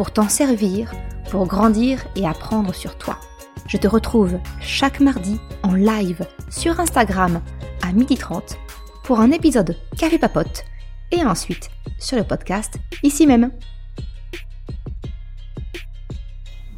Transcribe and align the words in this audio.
pour 0.00 0.12
t'en 0.12 0.30
servir, 0.30 0.94
pour 1.30 1.46
grandir 1.46 2.06
et 2.16 2.26
apprendre 2.26 2.74
sur 2.74 2.96
toi. 2.96 3.18
Je 3.66 3.76
te 3.76 3.86
retrouve 3.86 4.38
chaque 4.58 4.98
mardi 4.98 5.38
en 5.62 5.74
live 5.74 6.26
sur 6.48 6.80
Instagram 6.80 7.42
à 7.82 7.92
12h30 7.92 8.56
pour 9.04 9.20
un 9.20 9.30
épisode 9.30 9.76
Café 9.98 10.16
Papote 10.16 10.64
et 11.12 11.22
ensuite 11.22 11.68
sur 11.98 12.16
le 12.16 12.24
podcast 12.24 12.78
ici 13.02 13.26
même. 13.26 13.50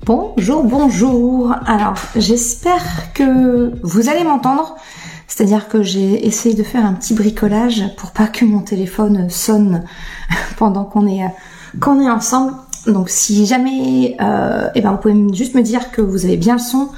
Bonjour, 0.05 0.65
bonjour. 0.65 1.55
Alors, 1.65 1.95
j'espère 2.17 3.13
que 3.13 3.73
vous 3.85 4.09
allez 4.09 4.25
m'entendre. 4.25 4.75
C'est-à-dire 5.29 5.69
que 5.69 5.85
j'ai 5.85 6.27
essayé 6.27 6.57
de 6.57 6.65
faire 6.65 6.85
un 6.85 6.95
petit 6.95 7.15
bricolage 7.15 7.85
pour 7.99 8.11
pas 8.11 8.27
que 8.27 8.45
mon 8.45 8.63
téléphone 8.63 9.31
sonne 9.31 9.85
pendant 10.57 10.85
qu'on 10.85 11.07
est 11.07 11.25
qu'on 11.81 12.01
est 12.01 12.11
ensemble. 12.11 12.55
Donc 12.87 13.11
si 13.11 13.47
jamais, 13.47 14.17
euh, 14.21 14.69
eh 14.75 14.81
ben 14.81 14.93
vous 14.93 14.99
pouvez 14.99 15.35
juste 15.35 15.55
me 15.55 15.63
dire 15.63 15.91
que 15.93 16.01
vous 16.01 16.25
avez 16.25 16.37
bien 16.37 16.55
le 16.55 16.61
son, 16.61 16.89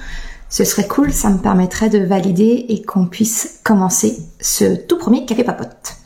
ce 0.49 0.65
serait 0.65 0.87
cool, 0.87 1.13
ça 1.13 1.31
me 1.31 1.39
permettrait 1.39 1.91
de 1.91 1.99
valider 1.99 2.67
et 2.69 2.83
qu'on 2.83 3.07
puisse 3.07 3.61
commencer 3.65 4.19
ce 4.41 4.77
tout 4.77 4.99
premier 4.99 5.27
café 5.27 5.45
papote. 5.45 5.97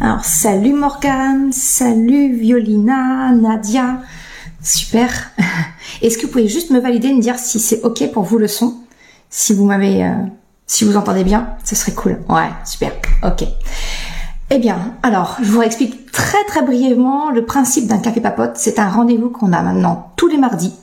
Alors 0.00 0.24
salut 0.24 0.72
Morgane, 0.72 1.52
salut 1.52 2.34
Violina, 2.34 3.30
Nadia, 3.32 4.00
super. 4.62 5.30
Est-ce 6.02 6.18
que 6.18 6.26
vous 6.26 6.32
pouvez 6.32 6.48
juste 6.48 6.70
me 6.70 6.80
valider, 6.80 7.12
me 7.12 7.20
dire 7.20 7.38
si 7.38 7.60
c'est 7.60 7.82
ok 7.82 8.10
pour 8.10 8.24
vous 8.24 8.38
le 8.38 8.48
son, 8.48 8.74
si 9.30 9.54
vous 9.54 9.64
m'avez, 9.64 10.04
euh, 10.04 10.14
si 10.66 10.84
vous 10.84 10.96
entendez 10.96 11.22
bien, 11.22 11.50
ce 11.62 11.76
serait 11.76 11.92
cool. 11.92 12.18
Ouais, 12.28 12.50
super, 12.64 12.92
ok. 13.22 13.44
Eh 14.54 14.58
bien, 14.58 14.96
alors, 15.02 15.38
je 15.40 15.50
vous 15.50 15.62
explique 15.62 16.12
très 16.12 16.44
très 16.44 16.60
brièvement 16.60 17.30
le 17.30 17.46
principe 17.46 17.86
d'un 17.86 17.96
café 17.96 18.20
papote. 18.20 18.52
C'est 18.56 18.78
un 18.78 18.90
rendez-vous 18.90 19.30
qu'on 19.30 19.50
a 19.50 19.62
maintenant 19.62 20.12
tous 20.16 20.28
les 20.28 20.36
mardis 20.36 20.74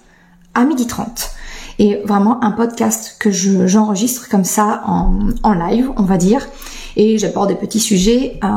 à 0.55 0.65
12h30. 0.65 1.29
Et 1.77 2.01
vraiment 2.03 2.43
un 2.43 2.49
podcast 2.49 3.17
que 3.19 3.29
j'enregistre 3.29 4.27
comme 4.27 4.43
ça 4.43 4.81
en, 4.87 5.53
live, 5.53 5.91
on 5.97 6.01
va 6.01 6.17
dire. 6.17 6.47
Et 6.95 7.19
j'aborde 7.19 7.49
des 7.49 7.55
petits 7.55 7.79
sujets 7.79 8.39
euh, 8.43 8.47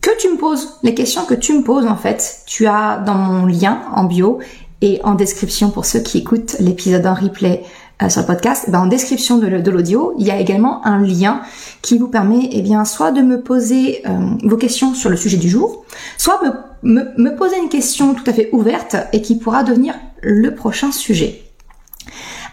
que 0.00 0.10
tu 0.18 0.28
me 0.32 0.36
poses, 0.36 0.80
les 0.82 0.94
questions 0.94 1.24
que 1.24 1.34
tu 1.34 1.56
me 1.56 1.62
poses 1.62 1.86
en 1.86 1.96
fait. 1.96 2.40
Tu 2.44 2.66
as 2.66 2.98
dans 2.98 3.14
mon 3.14 3.46
lien 3.46 3.82
en 3.94 4.02
bio 4.02 4.40
et 4.80 5.00
en 5.04 5.14
description 5.14 5.70
pour 5.70 5.84
ceux 5.86 6.00
qui 6.00 6.18
écoutent 6.18 6.56
l'épisode 6.58 7.06
en 7.06 7.14
replay 7.14 7.62
euh, 8.02 8.08
sur 8.08 8.20
le 8.20 8.26
podcast, 8.26 8.70
ben, 8.70 8.80
en 8.80 8.86
description 8.86 9.38
de, 9.38 9.70
l'audio, 9.70 10.14
il 10.18 10.26
y 10.26 10.30
a 10.30 10.38
également 10.38 10.86
un 10.86 11.02
lien 11.02 11.40
qui 11.82 11.98
vous 11.98 12.08
permet 12.08 12.48
eh 12.52 12.62
bien, 12.62 12.84
soit 12.84 13.10
de 13.10 13.22
me 13.22 13.40
poser 13.40 14.02
euh, 14.06 14.18
vos 14.44 14.56
questions 14.56 14.94
sur 14.94 15.10
le 15.10 15.16
sujet 15.16 15.36
du 15.36 15.48
jour, 15.48 15.84
soit 16.16 16.40
me, 16.82 17.04
me 17.16 17.36
poser 17.36 17.56
une 17.58 17.68
question 17.68 18.14
tout 18.14 18.24
à 18.26 18.32
fait 18.32 18.50
ouverte 18.52 18.96
et 19.12 19.20
qui 19.20 19.36
pourra 19.36 19.64
devenir 19.64 19.94
le 20.22 20.54
prochain 20.54 20.92
sujet. 20.92 21.47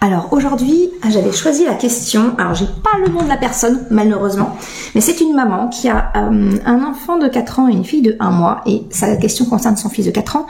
Alors 0.02 0.30
aujourd'hui, 0.32 0.90
j'avais 1.10 1.32
choisi 1.32 1.66
la 1.66 1.74
question. 1.74 2.36
Alors 2.38 2.54
j'ai 2.54 2.66
pas 2.66 2.98
le 3.00 3.12
nom 3.12 3.24
de 3.24 3.28
la 3.28 3.38
personne 3.38 3.86
malheureusement, 3.90 4.56
mais 4.94 5.02
c'est 5.02 5.20
une 5.22 5.34
maman 5.34 5.68
qui 5.68 5.90
a 5.90 6.12
euh, 6.16 6.58
un 6.66 6.84
enfant 6.84 7.18
de 7.18 7.28
4 7.28 7.60
ans 7.60 7.68
et 7.68 7.72
une 7.72 7.86
fille 7.86 8.02
de 8.02 8.16
1 8.20 8.32
mois 8.32 8.62
et 8.66 8.84
sa 8.90 9.16
question 9.16 9.46
concerne 9.46 9.78
son 9.78 9.90
fils 9.90 10.06
de 10.06 10.12
4 10.12 10.36
ans 10.36 10.48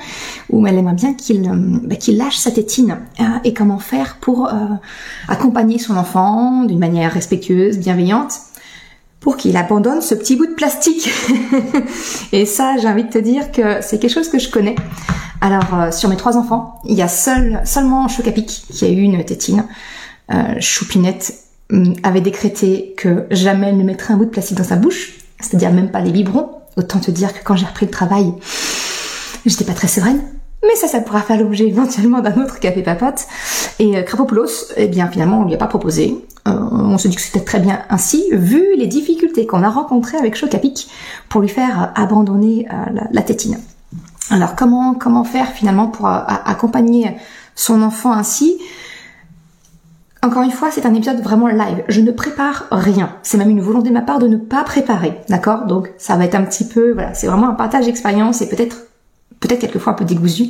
où 0.49 0.65
elle 0.67 0.77
aimerait 0.77 0.93
bien 0.93 1.13
qu'il 1.13 1.47
euh, 1.49 1.79
bah, 1.83 1.95
lâche 2.07 2.37
sa 2.37 2.51
tétine 2.51 2.97
euh, 3.19 3.23
et 3.43 3.53
comment 3.53 3.79
faire 3.79 4.17
pour 4.19 4.49
accompagner 5.27 5.79
son 5.79 5.95
enfant 5.97 6.63
d'une 6.63 6.79
manière 6.79 7.11
respectueuse, 7.11 7.77
bienveillante 7.77 8.33
pour 9.25 9.37
qu'il 9.37 9.57
abandonne 9.57 10.03
ce 10.03 10.13
petit 10.13 10.35
bout 10.35 10.45
de 10.45 10.53
plastique. 10.53 11.09
et 12.31 12.45
ça, 12.45 12.75
j'ai 12.79 12.87
envie 12.87 13.05
de 13.05 13.09
te 13.09 13.17
dire 13.17 13.51
que 13.51 13.81
c'est 13.81 13.97
quelque 13.97 14.13
chose 14.13 14.29
que 14.29 14.37
je 14.37 14.51
connais. 14.51 14.75
Alors, 15.41 15.73
euh, 15.73 15.91
sur 15.91 16.09
mes 16.09 16.15
trois 16.15 16.37
enfants, 16.37 16.79
il 16.85 16.93
y 16.93 17.01
a 17.01 17.07
seul, 17.07 17.59
seulement 17.65 18.07
Chocapic 18.07 18.67
qui 18.69 18.85
a 18.85 18.87
eu 18.87 19.01
une 19.01 19.25
tétine. 19.25 19.65
Euh, 20.31 20.59
Choupinette 20.59 21.33
mm, 21.71 21.93
avait 22.03 22.21
décrété 22.21 22.93
que 22.97 23.25
jamais 23.31 23.69
elle 23.69 23.77
ne 23.77 23.83
mettrait 23.83 24.13
un 24.13 24.17
bout 24.17 24.25
de 24.25 24.29
plastique 24.29 24.59
dans 24.59 24.63
sa 24.63 24.75
bouche, 24.75 25.15
c'est-à-dire 25.39 25.71
même 25.71 25.89
pas 25.89 26.01
les 26.01 26.11
biberons. 26.11 26.51
Autant 26.77 26.99
te 26.99 27.09
dire 27.09 27.33
que 27.33 27.43
quand 27.43 27.55
j'ai 27.55 27.65
repris 27.65 27.87
le 27.87 27.91
travail, 27.91 28.31
j'étais 29.43 29.65
pas 29.65 29.73
très 29.73 29.87
sereine. 29.87 30.21
Mais 30.67 30.75
ça, 30.75 30.87
ça 30.87 31.01
pourra 31.01 31.21
faire 31.21 31.39
l'objet 31.39 31.67
éventuellement 31.67 32.21
d'un 32.21 32.41
autre 32.43 32.59
café 32.59 32.81
papote. 32.81 33.25
Et 33.79 33.97
euh, 33.97 34.03
Krapopoulos, 34.03 34.71
eh 34.77 34.87
bien 34.87 35.07
finalement, 35.07 35.39
on 35.39 35.45
lui 35.45 35.53
a 35.53 35.57
pas 35.57 35.67
proposé. 35.67 36.17
Euh, 36.47 36.53
on 36.53 36.97
se 36.97 37.07
dit 37.07 37.15
que 37.15 37.21
c'était 37.21 37.43
très 37.43 37.59
bien 37.59 37.81
ainsi, 37.89 38.23
vu 38.31 38.63
les 38.77 38.87
difficultés 38.87 39.45
qu'on 39.45 39.63
a 39.63 39.69
rencontrées 39.69 40.17
avec 40.17 40.35
Chocapic 40.35 40.89
pour 41.29 41.41
lui 41.41 41.49
faire 41.49 41.91
abandonner 41.95 42.67
euh, 42.71 43.01
la 43.11 43.21
tétine. 43.21 43.57
Alors 44.29 44.55
comment 44.55 45.23
faire 45.23 45.49
finalement 45.49 45.87
pour 45.87 46.07
accompagner 46.07 47.15
son 47.53 47.83
enfant 47.83 48.11
ainsi? 48.11 48.57
Encore 50.23 50.41
une 50.41 50.51
fois, 50.51 50.71
c'est 50.71 50.87
un 50.87 50.93
épisode 50.95 51.21
vraiment 51.21 51.47
live. 51.47 51.83
Je 51.87 52.01
ne 52.01 52.11
prépare 52.11 52.65
rien. 52.71 53.11
C'est 53.21 53.37
même 53.37 53.51
une 53.51 53.61
volonté 53.61 53.89
de 53.89 53.93
ma 53.93 54.01
part 54.01 54.17
de 54.17 54.27
ne 54.27 54.37
pas 54.37 54.63
préparer, 54.63 55.21
d'accord? 55.29 55.65
Donc 55.65 55.93
ça 55.99 56.15
va 56.15 56.25
être 56.25 56.33
un 56.33 56.41
petit 56.41 56.67
peu, 56.67 56.93
voilà, 56.93 57.13
c'est 57.13 57.27
vraiment 57.27 57.49
un 57.49 57.53
partage 57.53 57.85
d'expérience 57.85 58.41
et 58.41 58.49
peut-être, 58.49 58.87
peut-être 59.45 59.61
quelquefois 59.61 59.93
un 59.93 59.95
peu 59.95 60.05
dégoûtu. 60.05 60.49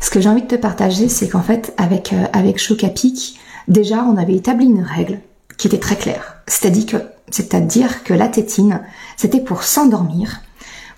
Ce 0.00 0.10
que 0.10 0.20
j'ai 0.20 0.28
envie 0.28 0.42
de 0.42 0.46
te 0.48 0.54
partager, 0.54 1.08
c'est 1.08 1.28
qu'en 1.28 1.42
fait, 1.42 1.74
avec 1.76 2.12
euh, 2.12 2.24
avec 2.32 2.58
Chocapic, 2.58 3.38
déjà, 3.68 4.04
on 4.04 4.16
avait 4.16 4.34
établi 4.34 4.66
une 4.66 4.82
règle 4.82 5.20
qui 5.56 5.66
était 5.66 5.78
très 5.78 5.96
claire. 5.96 6.36
C'est-à-dire 6.46 6.86
que, 6.86 6.96
c'est-à-dire 7.30 8.04
que 8.04 8.14
la 8.14 8.28
tétine, 8.28 8.80
c'était 9.16 9.40
pour 9.40 9.62
s'endormir 9.62 10.40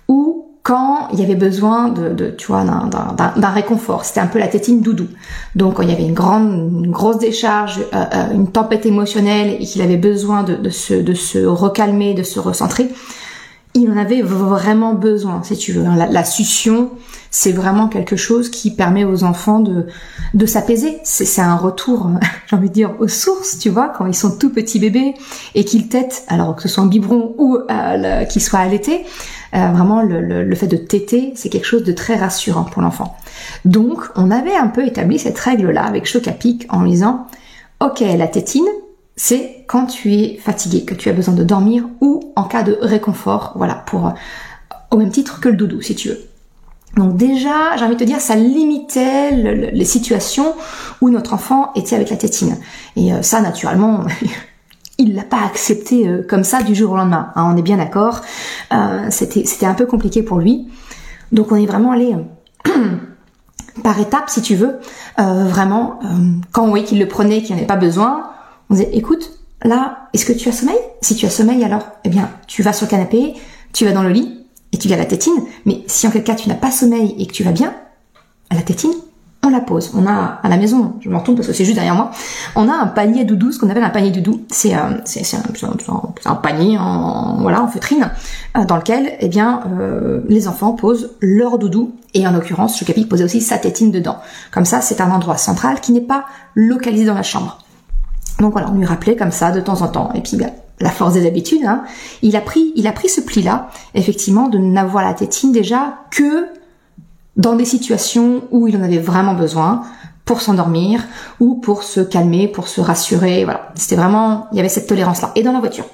ou 0.07 0.45
quand 0.67 1.07
il 1.13 1.19
y 1.21 1.23
avait 1.23 1.35
besoin 1.35 1.87
de, 1.87 2.29
tu 2.31 2.47
vois, 2.47 2.65
d'un 2.65 3.49
réconfort. 3.49 4.03
C'était 4.03 4.19
un 4.19 4.27
peu 4.27 4.37
la 4.37 4.49
tétine 4.49 4.81
doudou. 4.81 5.07
Donc 5.55 5.75
quand 5.75 5.83
il 5.83 5.89
y 5.89 5.93
avait 5.93 6.03
une 6.03 6.13
grande, 6.13 6.83
une 6.83 6.91
grosse 6.91 7.19
décharge, 7.19 7.79
euh, 7.93 8.03
euh, 8.13 8.33
une 8.33 8.51
tempête 8.51 8.85
émotionnelle 8.85 9.55
et 9.61 9.65
qu'il 9.65 9.81
avait 9.81 9.95
besoin 9.95 10.43
de, 10.43 10.69
se, 10.69 10.93
de 10.93 11.13
se 11.13 11.39
recalmer, 11.45 12.15
de 12.15 12.23
se 12.23 12.41
recentrer, 12.41 12.89
il 13.81 13.91
en 13.91 13.97
avait 13.97 14.21
vraiment 14.21 14.93
besoin, 14.93 15.41
si 15.43 15.57
tu 15.57 15.73
veux. 15.73 15.83
La, 15.83 16.07
la 16.07 16.23
succion, 16.23 16.91
c'est 17.31 17.51
vraiment 17.51 17.87
quelque 17.87 18.15
chose 18.15 18.49
qui 18.49 18.71
permet 18.71 19.03
aux 19.03 19.23
enfants 19.23 19.59
de, 19.59 19.87
de 20.33 20.45
s'apaiser. 20.45 20.97
C'est 21.03 21.41
un 21.41 21.55
retour, 21.55 22.09
j'ai 22.49 22.55
envie 22.55 22.69
de 22.69 22.73
dire, 22.73 22.95
aux 22.99 23.07
sources, 23.07 23.59
tu 23.59 23.69
vois, 23.69 23.89
quand 23.89 24.05
ils 24.05 24.15
sont 24.15 24.37
tout 24.37 24.49
petits 24.49 24.79
bébés 24.79 25.13
et 25.55 25.65
qu'ils 25.65 25.87
têtent, 25.87 26.23
alors 26.27 26.55
que 26.55 26.61
ce 26.63 26.67
soit 26.67 26.83
un 26.83 26.87
biberon 26.87 27.35
ou 27.37 27.57
euh, 27.69 28.23
qu'ils 28.25 28.41
soient 28.41 28.59
allaités, 28.59 29.05
euh, 29.53 29.67
vraiment, 29.71 30.01
le, 30.01 30.55
fait 30.55 30.67
de 30.67 30.77
téter, 30.77 31.33
c'est 31.35 31.49
quelque 31.49 31.65
chose 31.65 31.83
de 31.83 31.91
très 31.91 32.15
rassurant 32.15 32.63
pour 32.63 32.81
l'enfant. 32.81 33.15
Donc, 33.65 34.03
on 34.15 34.31
avait 34.31 34.55
un 34.55 34.67
peu 34.67 34.85
établi 34.85 35.19
cette 35.19 35.39
règle-là 35.39 35.83
avec 35.83 36.05
Chocapic 36.05 36.65
en 36.69 36.83
disant, 36.83 37.27
ok, 37.79 37.99
la 37.99 38.27
tétine, 38.27 38.65
c'est 39.17 39.65
quand 39.67 39.87
tu 39.87 40.13
es 40.13 40.37
fatigué, 40.37 40.85
que 40.85 40.95
tu 40.95 41.09
as 41.09 41.13
besoin 41.13 41.33
de 41.33 41.43
dormir 41.43 41.83
ou 41.99 42.31
en 42.37 42.43
cas 42.43 42.63
de 42.63 42.77
réconfort, 42.79 43.53
voilà, 43.55 43.75
pour 43.75 44.13
au 44.91 44.97
même 44.97 45.11
titre 45.11 45.41
que 45.41 45.49
le 45.49 45.57
doudou, 45.57 45.81
si 45.81 45.95
tu 45.95 46.09
veux. 46.09 46.19
Donc 46.95 47.17
déjà, 47.17 47.75
j'ai 47.77 47.83
envie 47.83 47.95
de 47.95 47.99
te 47.99 48.05
dire, 48.05 48.21
ça 48.21 48.35
limitait 48.35 49.31
les 49.31 49.85
situations 49.85 50.55
où 51.01 51.09
notre 51.09 51.33
enfant 51.33 51.71
était 51.75 51.95
avec 51.95 52.09
la 52.09 52.15
tétine. 52.15 52.57
Et 52.95 53.13
euh, 53.13 53.21
ça, 53.21 53.41
naturellement, 53.41 54.05
il 54.97 55.15
l'a 55.15 55.23
pas 55.23 55.43
accepté 55.45 56.07
euh, 56.07 56.25
comme 56.27 56.43
ça 56.43 56.63
du 56.63 56.75
jour 56.75 56.91
au 56.93 56.97
lendemain. 56.97 57.31
Hein, 57.35 57.51
on 57.53 57.57
est 57.57 57.61
bien 57.61 57.77
d'accord. 57.77 58.21
Euh, 58.73 59.07
c'était 59.09 59.45
c'était 59.45 59.65
un 59.65 59.73
peu 59.73 59.85
compliqué 59.85 60.23
pour 60.23 60.39
lui. 60.39 60.67
Donc 61.31 61.51
on 61.51 61.55
est 61.55 61.65
vraiment 61.65 61.91
allé 61.91 62.15
euh, 62.67 62.71
par 63.83 63.99
étapes, 63.99 64.29
si 64.29 64.41
tu 64.41 64.55
veux. 64.55 64.79
vraiment, 65.17 65.99
quand 66.51 66.67
voyait 66.67 66.85
qu'il 66.85 66.99
le 66.99 67.07
prenait, 67.07 67.41
qu'il 67.41 67.49
n'y 67.49 67.53
en 67.53 67.57
avait 67.57 67.67
pas 67.67 67.75
besoin, 67.75 68.23
on 68.69 68.75
disait 68.75 68.89
écoute, 68.93 69.39
là, 69.63 70.09
est-ce 70.13 70.25
que 70.25 70.33
tu 70.33 70.49
as 70.49 70.51
sommeil? 70.51 70.77
Si 71.01 71.15
tu 71.15 71.25
as 71.25 71.29
sommeil, 71.29 71.63
alors, 71.63 71.87
eh 72.03 72.09
bien, 72.09 72.29
tu 72.47 72.63
vas 72.63 72.73
sur 72.73 72.85
le 72.85 72.91
canapé, 72.91 73.33
tu 73.73 73.85
vas 73.85 73.91
dans 73.91 74.03
le 74.03 74.09
lit 74.09 74.45
et 74.73 74.77
tu 74.77 74.91
à 74.91 74.97
la 74.97 75.05
tétine. 75.05 75.41
Mais 75.65 75.83
si 75.87 76.07
en 76.07 76.11
quel 76.11 76.23
cas 76.23 76.35
tu 76.35 76.49
n'as 76.49 76.55
pas 76.55 76.71
sommeil 76.71 77.15
et 77.17 77.25
que 77.25 77.33
tu 77.33 77.43
vas 77.43 77.51
bien, 77.51 77.73
à 78.49 78.55
la 78.55 78.61
tétine, 78.61 78.93
on 79.43 79.49
la 79.49 79.59
pose. 79.61 79.91
On 79.95 80.05
a 80.05 80.39
à 80.43 80.49
la 80.49 80.57
maison, 80.57 80.95
je 80.99 81.09
me 81.09 81.15
retourne 81.15 81.37
parce 81.37 81.47
que 81.47 81.53
c'est 81.53 81.63
juste 81.63 81.75
derrière 81.75 81.95
moi, 81.95 82.11
on 82.55 82.67
a 82.67 82.73
un 82.73 82.87
panier 82.87 83.23
doudou, 83.23 83.51
ce 83.51 83.59
qu'on 83.59 83.69
appelle 83.69 83.83
un 83.83 83.89
panier 83.89 84.11
doudou. 84.11 84.41
C'est 84.49 84.75
euh, 84.75 84.99
un 86.25 86.35
panier 86.35 86.77
en 86.77 87.37
voilà 87.41 87.61
en 87.61 87.67
feutrine 87.67 88.11
euh, 88.57 88.65
dans 88.65 88.75
lequel 88.75 89.13
eh 89.19 89.29
bien 89.29 89.61
euh, 89.79 90.21
les 90.27 90.47
enfants 90.47 90.73
posent 90.73 91.11
leur 91.21 91.59
doudou 91.59 91.95
et 92.13 92.27
en 92.27 92.31
l'occurrence 92.31 92.77
Chocapic 92.77 93.07
posait 93.07 93.23
aussi 93.23 93.41
sa 93.41 93.57
tétine 93.57 93.91
dedans. 93.91 94.17
Comme 94.51 94.65
ça, 94.65 94.81
c'est 94.81 95.01
un 95.01 95.11
endroit 95.11 95.37
central 95.37 95.79
qui 95.79 95.91
n'est 95.91 96.01
pas 96.01 96.25
localisé 96.55 97.05
dans 97.05 97.13
la 97.13 97.23
chambre. 97.23 97.59
Donc 98.39 98.51
voilà, 98.51 98.69
on 98.71 98.75
lui 98.75 98.85
rappelait 98.85 99.15
comme 99.15 99.31
ça 99.31 99.51
de 99.51 99.61
temps 99.61 99.81
en 99.81 99.87
temps. 99.87 100.11
Et 100.13 100.21
puis 100.21 100.37
ben, 100.37 100.51
la 100.79 100.89
force 100.89 101.13
des 101.13 101.25
habitudes, 101.25 101.65
hein, 101.65 101.83
il 102.21 102.35
a 102.35 102.41
pris, 102.41 102.71
il 102.75 102.87
a 102.87 102.91
pris 102.91 103.09
ce 103.09 103.21
pli-là, 103.21 103.69
effectivement, 103.95 104.47
de 104.47 104.57
n'avoir 104.57 105.03
la 105.03 105.13
tétine 105.13 105.51
déjà 105.51 105.99
que 106.11 106.47
dans 107.35 107.55
des 107.55 107.65
situations 107.65 108.43
où 108.51 108.67
il 108.67 108.77
en 108.77 108.83
avait 108.83 108.97
vraiment 108.97 109.33
besoin 109.33 109.83
pour 110.25 110.41
s'endormir 110.41 111.03
ou 111.39 111.55
pour 111.55 111.83
se 111.83 112.01
calmer, 112.01 112.47
pour 112.47 112.67
se 112.67 112.81
rassurer. 112.81 113.43
Voilà, 113.43 113.71
c'était 113.75 113.95
vraiment, 113.95 114.47
il 114.51 114.57
y 114.57 114.59
avait 114.59 114.69
cette 114.69 114.87
tolérance-là. 114.87 115.31
Et 115.35 115.43
dans 115.43 115.53
la 115.53 115.59
voiture. 115.59 115.85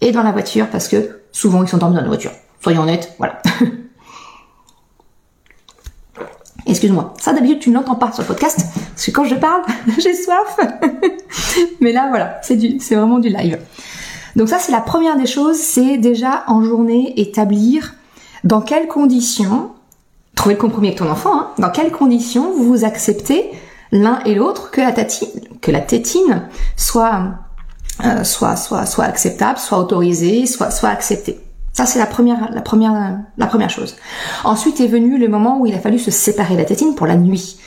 Et 0.00 0.12
dans 0.12 0.22
la 0.22 0.32
voiture 0.32 0.68
parce 0.68 0.88
que 0.88 1.20
souvent 1.32 1.62
ils 1.62 1.68
s'endorment 1.68 1.94
dans 1.94 2.02
la 2.02 2.08
voiture. 2.08 2.32
Soyons 2.62 2.82
honnêtes, 2.82 3.14
voilà. 3.18 3.40
Excuse-moi. 6.70 7.14
Ça, 7.20 7.32
d'habitude, 7.32 7.58
tu 7.58 7.70
ne 7.70 7.74
l'entends 7.74 7.96
pas 7.96 8.12
sur 8.12 8.22
le 8.22 8.28
podcast, 8.28 8.60
parce 8.90 9.06
que 9.06 9.10
quand 9.10 9.24
je 9.24 9.34
parle, 9.34 9.62
j'ai 9.98 10.14
soif. 10.14 10.56
Mais 11.80 11.90
là, 11.90 12.06
voilà, 12.08 12.38
c'est 12.42 12.54
du, 12.54 12.78
c'est 12.78 12.94
vraiment 12.94 13.18
du 13.18 13.28
live. 13.28 13.58
Donc 14.36 14.48
ça, 14.48 14.58
c'est 14.60 14.70
la 14.70 14.80
première 14.80 15.16
des 15.16 15.26
choses, 15.26 15.56
c'est 15.56 15.98
déjà 15.98 16.44
en 16.46 16.62
journée 16.62 17.20
établir 17.20 17.94
dans 18.44 18.60
quelles 18.60 18.86
conditions, 18.86 19.72
trouver 20.36 20.54
le 20.54 20.60
compromis 20.60 20.88
avec 20.88 21.00
ton 21.00 21.10
enfant, 21.10 21.40
hein, 21.40 21.48
dans 21.58 21.70
quelles 21.70 21.90
conditions 21.90 22.52
vous 22.56 22.84
acceptez 22.84 23.50
l'un 23.90 24.20
et 24.24 24.36
l'autre 24.36 24.70
que 24.70 24.80
la 24.80 25.80
tétine, 25.80 26.48
euh, 28.04 28.24
soit, 28.24 29.02
acceptable, 29.02 29.58
soit 29.58 29.78
autorisée, 29.78 30.46
soit 30.46 30.88
acceptée. 30.88 31.40
Ça, 31.72 31.86
c'est 31.86 31.98
la 31.98 32.06
première, 32.06 32.50
la 32.52 32.60
première, 32.60 33.20
la 33.36 33.46
première 33.46 33.70
chose. 33.70 33.96
Ensuite 34.44 34.80
est 34.80 34.88
venu 34.88 35.18
le 35.18 35.28
moment 35.28 35.58
où 35.60 35.66
il 35.66 35.74
a 35.74 35.78
fallu 35.78 35.98
se 35.98 36.10
séparer 36.10 36.56
la 36.56 36.64
tétine 36.64 36.94
pour 36.94 37.06
la 37.06 37.16
nuit. 37.16 37.58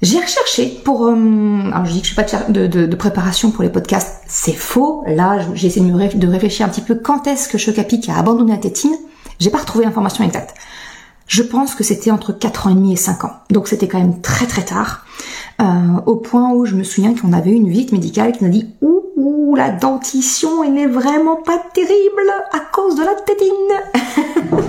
J'ai 0.00 0.20
recherché 0.20 0.66
pour. 0.84 1.06
euh, 1.06 1.70
alors 1.72 1.84
je 1.84 1.92
dis 1.92 2.02
que 2.02 2.06
je 2.06 2.14
fais 2.14 2.22
pas 2.22 2.50
de, 2.50 2.94
préparation 2.94 3.50
pour 3.50 3.64
les 3.64 3.70
podcasts, 3.70 4.22
c'est 4.28 4.52
faux. 4.52 5.02
Là, 5.06 5.38
j'ai 5.54 5.66
essayé 5.66 5.84
de 5.90 6.28
réfléchir 6.28 6.66
un 6.66 6.68
petit 6.68 6.82
peu 6.82 6.94
quand 6.94 7.26
est-ce 7.26 7.48
que 7.48 7.58
Chocapic 7.58 8.08
a 8.08 8.16
abandonné 8.16 8.52
la 8.52 8.58
tétine. 8.58 8.94
J'ai 9.40 9.50
pas 9.50 9.58
retrouvé 9.58 9.84
l'information 9.84 10.24
exacte. 10.24 10.54
Je 11.26 11.42
pense 11.42 11.74
que 11.74 11.84
c'était 11.84 12.10
entre 12.10 12.32
4 12.32 12.66
ans 12.66 12.70
et 12.70 12.74
demi 12.74 12.92
et 12.92 12.96
5 12.96 13.24
ans. 13.24 13.32
Donc 13.50 13.68
c'était 13.68 13.88
quand 13.88 13.98
même 13.98 14.20
très 14.20 14.46
très 14.46 14.62
tard. 14.64 15.04
Euh, 15.60 15.64
au 16.06 16.14
point 16.14 16.52
où 16.52 16.64
je 16.66 16.76
me 16.76 16.84
souviens 16.84 17.14
qu'on 17.14 17.32
avait 17.32 17.50
une 17.50 17.68
visite 17.68 17.90
médicale 17.90 18.30
qui 18.30 18.44
nous 18.44 18.50
a 18.50 18.52
dit 18.52 18.68
ouh, 18.80 19.54
la 19.56 19.70
dentition 19.70 20.62
n'est 20.70 20.86
vraiment 20.86 21.34
pas 21.34 21.60
terrible 21.74 22.22
à 22.52 22.60
cause 22.60 22.94
de 22.94 23.02
la 23.02 23.14
tétine. 23.26 24.62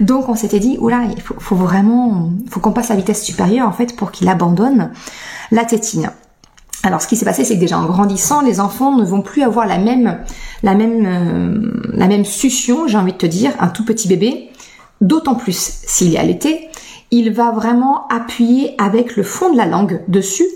Donc 0.00 0.28
on 0.28 0.34
s'était 0.34 0.58
dit 0.58 0.76
oula 0.80 1.02
il 1.14 1.20
faut, 1.20 1.36
faut 1.38 1.54
vraiment 1.54 2.30
faut 2.50 2.58
qu'on 2.58 2.72
passe 2.72 2.90
à 2.90 2.96
vitesse 2.96 3.22
supérieure 3.22 3.68
en 3.68 3.72
fait 3.72 3.94
pour 3.94 4.10
qu'il 4.10 4.28
abandonne 4.28 4.90
la 5.52 5.64
tétine. 5.64 6.10
Alors 6.82 7.00
ce 7.00 7.06
qui 7.06 7.14
s'est 7.14 7.24
passé 7.24 7.44
c'est 7.44 7.54
que 7.54 7.60
déjà 7.60 7.78
en 7.78 7.86
grandissant 7.86 8.40
les 8.40 8.58
enfants 8.58 8.96
ne 8.96 9.04
vont 9.04 9.22
plus 9.22 9.42
avoir 9.42 9.66
la 9.66 9.78
même 9.78 10.18
la 10.64 10.74
même 10.74 11.06
euh, 11.06 11.90
la 11.92 12.08
même 12.08 12.24
succion 12.24 12.88
j'ai 12.88 12.98
envie 12.98 13.12
de 13.12 13.18
te 13.18 13.26
dire 13.26 13.52
un 13.60 13.68
tout 13.68 13.84
petit 13.84 14.08
bébé 14.08 14.50
d'autant 15.00 15.36
plus 15.36 15.80
s'il 15.86 16.14
est 16.14 16.18
allaité 16.18 16.68
il 17.12 17.32
va 17.32 17.52
vraiment 17.52 18.08
appuyer 18.08 18.74
avec 18.78 19.16
le 19.16 19.22
fond 19.22 19.52
de 19.52 19.56
la 19.56 19.66
langue 19.66 20.00
dessus 20.08 20.48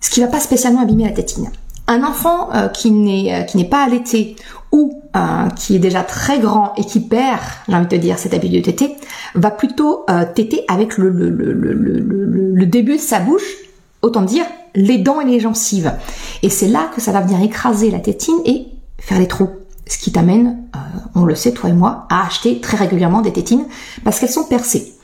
ce 0.00 0.10
qui 0.10 0.20
va 0.20 0.26
pas 0.26 0.40
spécialement 0.40 0.80
abîmer 0.80 1.04
la 1.04 1.12
tétine. 1.12 1.50
Un 1.86 2.02
enfant 2.02 2.48
euh, 2.54 2.68
qui 2.68 2.90
n'est 2.90 3.34
euh, 3.34 3.42
qui 3.42 3.56
n'est 3.56 3.68
pas 3.68 3.84
allaité 3.84 4.36
ou 4.72 5.02
euh, 5.16 5.48
qui 5.56 5.76
est 5.76 5.80
déjà 5.80 6.02
très 6.02 6.38
grand 6.38 6.72
et 6.76 6.84
qui 6.84 7.00
perd, 7.00 7.40
j'ai 7.68 7.74
envie 7.74 7.86
de 7.86 7.90
te 7.90 7.96
dire, 7.96 8.18
cette 8.18 8.32
habitude 8.32 8.64
de 8.64 8.70
téter, 8.70 8.96
va 9.34 9.50
plutôt 9.50 10.04
euh, 10.08 10.24
téter 10.34 10.64
avec 10.68 10.96
le, 10.96 11.10
le, 11.10 11.28
le, 11.28 11.52
le, 11.52 12.66
début 12.66 12.96
de 12.96 13.00
sa 13.00 13.18
bouche, 13.18 13.56
autant 14.02 14.22
dire 14.22 14.44
les 14.76 14.98
dents 14.98 15.20
et 15.20 15.24
les 15.24 15.40
gencives. 15.40 15.92
Et 16.42 16.48
c'est 16.48 16.68
là 16.68 16.88
que 16.94 17.00
ça 17.00 17.10
va 17.10 17.20
venir 17.20 17.42
écraser 17.42 17.90
la 17.90 17.98
tétine 17.98 18.38
et 18.44 18.68
faire 18.98 19.18
les 19.18 19.26
trous. 19.26 19.50
Ce 19.88 19.98
qui 19.98 20.12
t'amène, 20.12 20.58
on 21.16 21.24
le 21.24 21.34
sait, 21.34 21.50
toi 21.50 21.68
et 21.68 21.72
moi, 21.72 22.06
à 22.08 22.24
acheter 22.24 22.60
très 22.60 22.76
régulièrement 22.76 23.22
des 23.22 23.32
tétines 23.32 23.64
parce 24.04 24.20
qu'elles 24.20 24.30
sont 24.30 24.44
percées. 24.44 24.94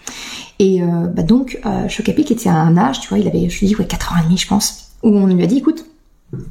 Et 0.58 0.82
euh, 0.82 1.06
bah 1.06 1.22
donc, 1.22 1.60
euh, 1.66 1.88
Chocapic 1.88 2.30
était 2.30 2.48
à 2.48 2.54
un 2.54 2.76
âge, 2.76 3.00
tu 3.00 3.08
vois, 3.08 3.18
il 3.18 3.28
avait, 3.28 3.48
je 3.48 3.60
lui 3.60 3.66
dis, 3.66 3.76
ouais, 3.76 3.86
4 3.86 4.12
ans 4.12 4.16
et 4.20 4.24
demi, 4.24 4.38
je 4.38 4.48
pense, 4.48 4.92
où 5.02 5.10
on 5.10 5.26
lui 5.26 5.42
a 5.42 5.46
dit, 5.46 5.58
écoute, 5.58 5.84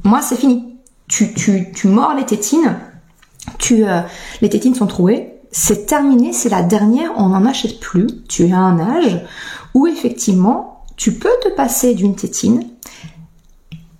moi, 0.04 0.22
c'est 0.22 0.36
fini. 0.36 0.76
Tu, 1.08 1.32
tu, 1.34 1.72
tu 1.72 1.88
mords 1.88 2.14
les 2.14 2.24
tétines, 2.24 2.76
tu, 3.58 3.84
euh, 3.84 4.00
les 4.40 4.48
tétines 4.48 4.74
sont 4.74 4.86
trouées, 4.86 5.36
c'est 5.52 5.86
terminé, 5.86 6.32
c'est 6.32 6.48
la 6.48 6.62
dernière, 6.62 7.10
on 7.16 7.28
n'en 7.28 7.44
achète 7.46 7.80
plus. 7.80 8.06
Tu 8.28 8.46
es 8.46 8.52
à 8.52 8.58
un 8.58 8.78
âge 8.78 9.24
où 9.74 9.86
effectivement, 9.86 10.84
tu 10.96 11.14
peux 11.14 11.32
te 11.42 11.48
passer 11.48 11.94
d'une 11.94 12.16
tétine. 12.16 12.68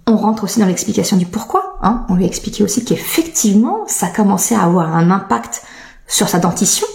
On 0.06 0.16
rentre 0.16 0.44
aussi 0.44 0.60
dans 0.60 0.66
l'explication 0.66 1.16
du 1.16 1.26
pourquoi. 1.26 1.78
Hein. 1.82 2.04
On 2.08 2.14
lui 2.14 2.24
a 2.24 2.26
expliqué 2.26 2.62
aussi 2.62 2.84
qu'effectivement, 2.84 3.84
ça 3.86 4.08
commençait 4.08 4.54
à 4.54 4.62
avoir 4.62 4.94
un 4.94 5.10
impact 5.10 5.62
sur 6.06 6.28
sa 6.28 6.38
dentition. 6.38 6.86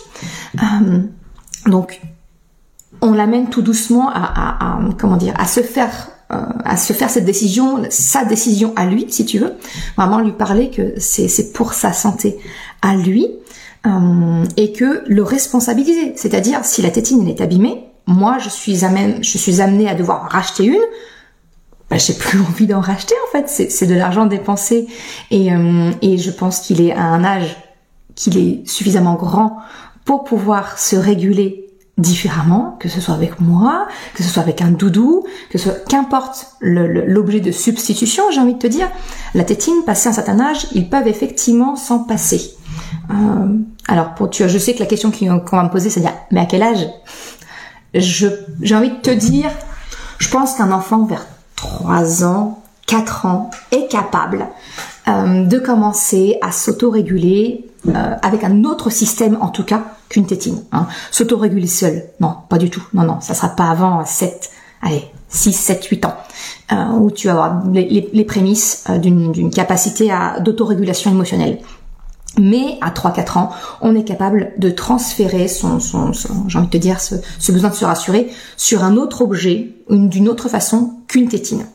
Euh, 0.61 1.01
donc, 1.65 2.01
on 3.01 3.13
l'amène 3.13 3.49
tout 3.49 3.61
doucement 3.61 4.09
à, 4.13 4.79
comment 4.99 5.17
dire 5.17 5.33
à 5.37 5.45
se 5.45 5.61
faire 5.61 6.09
euh, 6.31 6.37
à 6.63 6.77
se 6.77 6.93
faire 6.93 7.09
cette 7.09 7.25
décision 7.25 7.83
sa 7.89 8.23
décision 8.23 8.73
à 8.75 8.85
lui 8.85 9.05
si 9.09 9.25
tu 9.25 9.39
veux. 9.39 9.53
Vraiment 9.97 10.19
lui 10.19 10.31
parler 10.31 10.69
que 10.69 10.93
c'est 10.97 11.53
pour 11.53 11.73
sa 11.73 11.93
santé 11.93 12.37
à 12.81 12.95
lui 12.95 13.27
euh, 13.85 14.43
et 14.57 14.71
que 14.71 15.03
le 15.07 15.23
responsabiliser. 15.23 16.13
C'est-à-dire 16.15 16.63
si 16.63 16.81
la 16.81 16.91
tétine 16.91 17.27
est 17.27 17.41
abîmée 17.41 17.85
moi 18.07 18.37
je 18.39 18.49
suis 18.49 18.85
amène 18.85 19.23
je 19.23 19.37
suis 19.37 19.61
amenée 19.61 19.89
à 19.89 19.95
devoir 19.95 20.23
en 20.23 20.27
racheter 20.27 20.65
une 20.65 20.81
bah, 21.89 21.97
j'ai 21.97 22.13
plus 22.13 22.39
envie 22.49 22.67
d'en 22.67 22.79
racheter 22.79 23.15
en 23.27 23.31
fait. 23.31 23.49
C'est 23.49 23.69
c'est 23.69 23.85
de 23.85 23.95
l'argent 23.95 24.25
dépensé. 24.25 24.87
Et 25.29 25.53
euh, 25.53 25.91
et 26.01 26.17
je 26.17 26.31
pense 26.31 26.61
qu'il 26.61 26.81
est 26.81 26.93
à 26.93 27.03
un 27.03 27.23
âge 27.23 27.57
qu'il 28.15 28.37
est 28.37 28.67
suffisamment 28.67 29.15
grand 29.15 29.57
pour 30.05 30.23
pouvoir 30.23 30.79
se 30.79 30.95
réguler 30.95 31.60
différemment, 32.01 32.75
que 32.79 32.89
ce 32.89 32.99
soit 32.99 33.13
avec 33.13 33.39
moi, 33.39 33.87
que 34.13 34.23
ce 34.23 34.29
soit 34.29 34.43
avec 34.43 34.61
un 34.61 34.71
doudou, 34.71 35.25
que 35.49 35.57
ce 35.57 35.69
qu'importe 35.87 36.47
l'objet 36.59 37.39
de 37.39 37.51
substitution, 37.51 38.23
j'ai 38.31 38.39
envie 38.39 38.55
de 38.55 38.59
te 38.59 38.67
dire, 38.67 38.87
la 39.33 39.43
tétine, 39.43 39.83
passé 39.85 40.09
un 40.09 40.13
certain 40.13 40.39
âge, 40.39 40.67
ils 40.73 40.89
peuvent 40.89 41.07
effectivement 41.07 41.75
s'en 41.75 41.99
passer. 41.99 42.55
Euh, 43.11 43.57
alors, 43.87 44.13
pour, 44.15 44.29
tu 44.29 44.47
je 44.47 44.57
sais 44.57 44.73
que 44.73 44.79
la 44.79 44.85
question 44.85 45.11
qu'on 45.11 45.57
va 45.57 45.63
me 45.63 45.69
poser, 45.69 45.89
c'est 45.89 45.99
de 45.99 46.05
dire, 46.05 46.15
mais 46.31 46.41
à 46.41 46.45
quel 46.45 46.63
âge? 46.63 46.87
J'ai 47.93 48.75
envie 48.75 48.91
de 48.91 49.01
te 49.01 49.11
dire, 49.11 49.49
je 50.17 50.29
pense 50.29 50.55
qu'un 50.55 50.71
enfant 50.71 51.05
vers 51.05 51.25
3 51.55 52.23
ans, 52.23 52.63
4 52.87 53.25
ans 53.25 53.51
est 53.71 53.89
capable 53.89 54.47
euh, 55.07 55.45
de 55.45 55.59
commencer 55.59 56.37
à 56.41 56.51
s'autoréguler 56.51 57.65
euh, 57.87 58.15
avec 58.21 58.43
un 58.43 58.63
autre 58.63 58.89
système 58.89 59.37
en 59.41 59.49
tout 59.49 59.63
cas 59.63 59.83
qu'une 60.11 60.25
tétine. 60.25 60.61
Hein. 60.73 60.87
S'autoréguler 61.09 61.67
seul, 61.67 62.03
non, 62.19 62.35
pas 62.49 62.57
du 62.57 62.69
tout. 62.69 62.83
Non, 62.93 63.03
non, 63.03 63.21
ça 63.21 63.33
sera 63.33 63.47
pas 63.49 63.69
avant 63.69 64.05
7, 64.05 64.51
allez, 64.81 65.05
6, 65.29 65.53
7, 65.53 65.85
8 65.85 66.05
ans, 66.05 66.15
euh, 66.73 66.85
où 66.99 67.09
tu 67.11 67.27
vas 67.27 67.33
avoir 67.33 67.63
les, 67.71 68.25
prémices 68.25 68.83
euh, 68.89 68.97
d'une 68.97 69.49
capacité 69.49 70.09
d'autorégulation 70.41 71.11
émotionnelle. 71.11 71.59
Mais 72.37 72.77
à 72.81 72.91
3-4 72.91 73.37
ans, 73.37 73.51
on 73.81 73.95
est 73.95 74.03
capable 74.03 74.51
de 74.57 74.69
transférer 74.69 75.47
son, 75.47 75.79
son, 75.79 76.11
j'ai 76.47 76.57
envie 76.57 76.67
de 76.67 76.71
te 76.71 76.77
dire, 76.77 76.99
ce, 76.99 77.15
besoin 77.51 77.69
de 77.69 77.75
se 77.75 77.85
rassurer 77.85 78.29
sur 78.57 78.83
un 78.83 78.97
autre 78.97 79.21
objet, 79.21 79.75
une- 79.89 80.09
d'une 80.09 80.27
autre 80.27 80.49
façon 80.49 80.95
qu'une 81.07 81.29
tétine. 81.29 81.65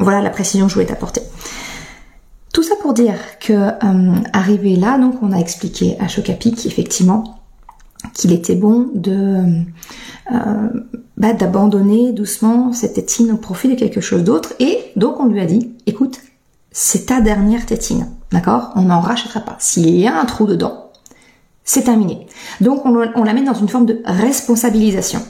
Voilà 0.00 0.20
la 0.20 0.30
précision 0.30 0.66
que 0.66 0.70
je 0.70 0.74
voulais 0.74 0.86
t'apporter. 0.86 1.22
Tout 2.52 2.64
ça 2.64 2.74
pour 2.80 2.92
dire 2.92 3.14
que 3.40 3.52
euh, 3.52 4.14
arrivé 4.32 4.74
là, 4.76 4.98
donc 4.98 5.14
on 5.22 5.32
a 5.32 5.38
expliqué 5.38 5.96
à 6.00 6.08
Chocapic 6.08 6.66
effectivement 6.66 7.43
qu'il 8.14 8.32
était 8.32 8.54
bon 8.54 8.88
de 8.94 9.42
euh, 10.32 10.68
bah, 11.16 11.32
d'abandonner 11.32 12.12
doucement 12.12 12.72
cette 12.72 12.94
tétine 12.94 13.32
au 13.32 13.36
profit 13.36 13.68
de 13.68 13.74
quelque 13.74 14.00
chose 14.00 14.24
d'autre. 14.24 14.54
Et 14.60 14.78
donc 14.96 15.20
on 15.20 15.26
lui 15.26 15.40
a 15.40 15.46
dit 15.46 15.72
écoute 15.86 16.20
c'est 16.70 17.06
ta 17.06 17.20
dernière 17.20 17.66
tétine 17.66 18.08
d'accord? 18.32 18.72
On 18.74 18.82
n'en 18.82 19.00
rachètera 19.00 19.40
pas. 19.40 19.56
S'il 19.58 19.96
y 19.96 20.06
a 20.06 20.18
un 20.18 20.24
trou 20.24 20.46
dedans 20.46 20.80
c'est 21.66 21.84
terminé. 21.84 22.26
Donc 22.60 22.84
on, 22.84 22.94
on 23.14 23.24
l'amène 23.24 23.44
dans 23.44 23.54
une 23.54 23.68
forme 23.68 23.86
de 23.86 24.02
responsabilisation. 24.04 25.20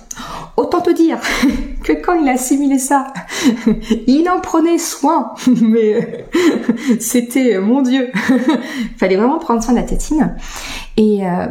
Autant 0.57 0.81
te 0.81 0.91
dire 0.91 1.19
que 1.83 1.93
quand 1.93 2.15
il 2.15 2.29
a 2.29 2.33
assimilé 2.33 2.79
ça 2.79 3.13
il 4.07 4.29
en 4.29 4.41
prenait 4.41 4.79
soin 4.79 5.33
mais 5.63 6.27
c'était 7.01 7.59
mon 7.59 7.83
dieu 7.83 8.11
fallait 8.97 9.17
vraiment 9.17 9.39
prendre 9.39 9.63
soin 9.63 9.75
de 9.75 9.79
la 9.79 9.85
tétine. 9.85 10.35
Et 10.97 11.27
euh, 11.27 11.47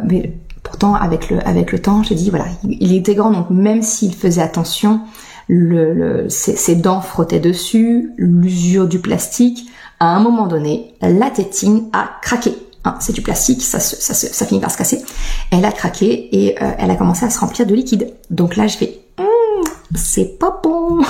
pourtant 0.64 0.94
avec 0.94 1.30
le 1.30 1.46
avec 1.46 1.70
le 1.70 1.78
temps 1.78 2.02
je 2.02 2.14
dis 2.14 2.30
voilà 2.30 2.46
il, 2.64 2.92
était 2.94 3.14
grand 3.14 3.30
donc 3.30 3.50
même 3.50 3.82
s'il 3.82 4.14
faisait 4.14 4.42
attention 4.42 5.00
le, 5.48 6.26
ses, 6.28 6.76
dents 6.76 7.00
frottaient 7.00 7.40
dessus, 7.40 8.12
l'usure 8.16 8.88
du 8.88 8.98
plastique. 8.98 9.68
À 10.00 10.14
un 10.16 10.20
moment 10.20 10.46
donné, 10.46 10.94
la 11.00 11.30
tétine 11.30 11.88
a 11.92 12.10
craqué. 12.22 12.54
Hein, 12.84 12.96
c'est 13.00 13.14
du 13.14 13.22
plastique, 13.22 13.62
ça, 13.62 13.80
ça, 13.80 14.12
ça, 14.12 14.46
finit 14.46 14.60
par 14.60 14.70
se 14.70 14.76
casser. 14.76 15.02
Elle 15.50 15.64
a 15.64 15.72
craqué 15.72 16.28
et 16.32 16.62
euh, 16.62 16.70
elle 16.78 16.90
a 16.90 16.96
commencé 16.96 17.24
à 17.24 17.30
se 17.30 17.38
remplir 17.38 17.66
de 17.66 17.74
liquide. 17.74 18.12
Donc 18.30 18.56
là, 18.56 18.66
je 18.66 18.76
fais, 18.76 19.00
hum, 19.18 19.64
c'est 19.94 20.38
pas 20.38 20.60
bon, 20.62 21.00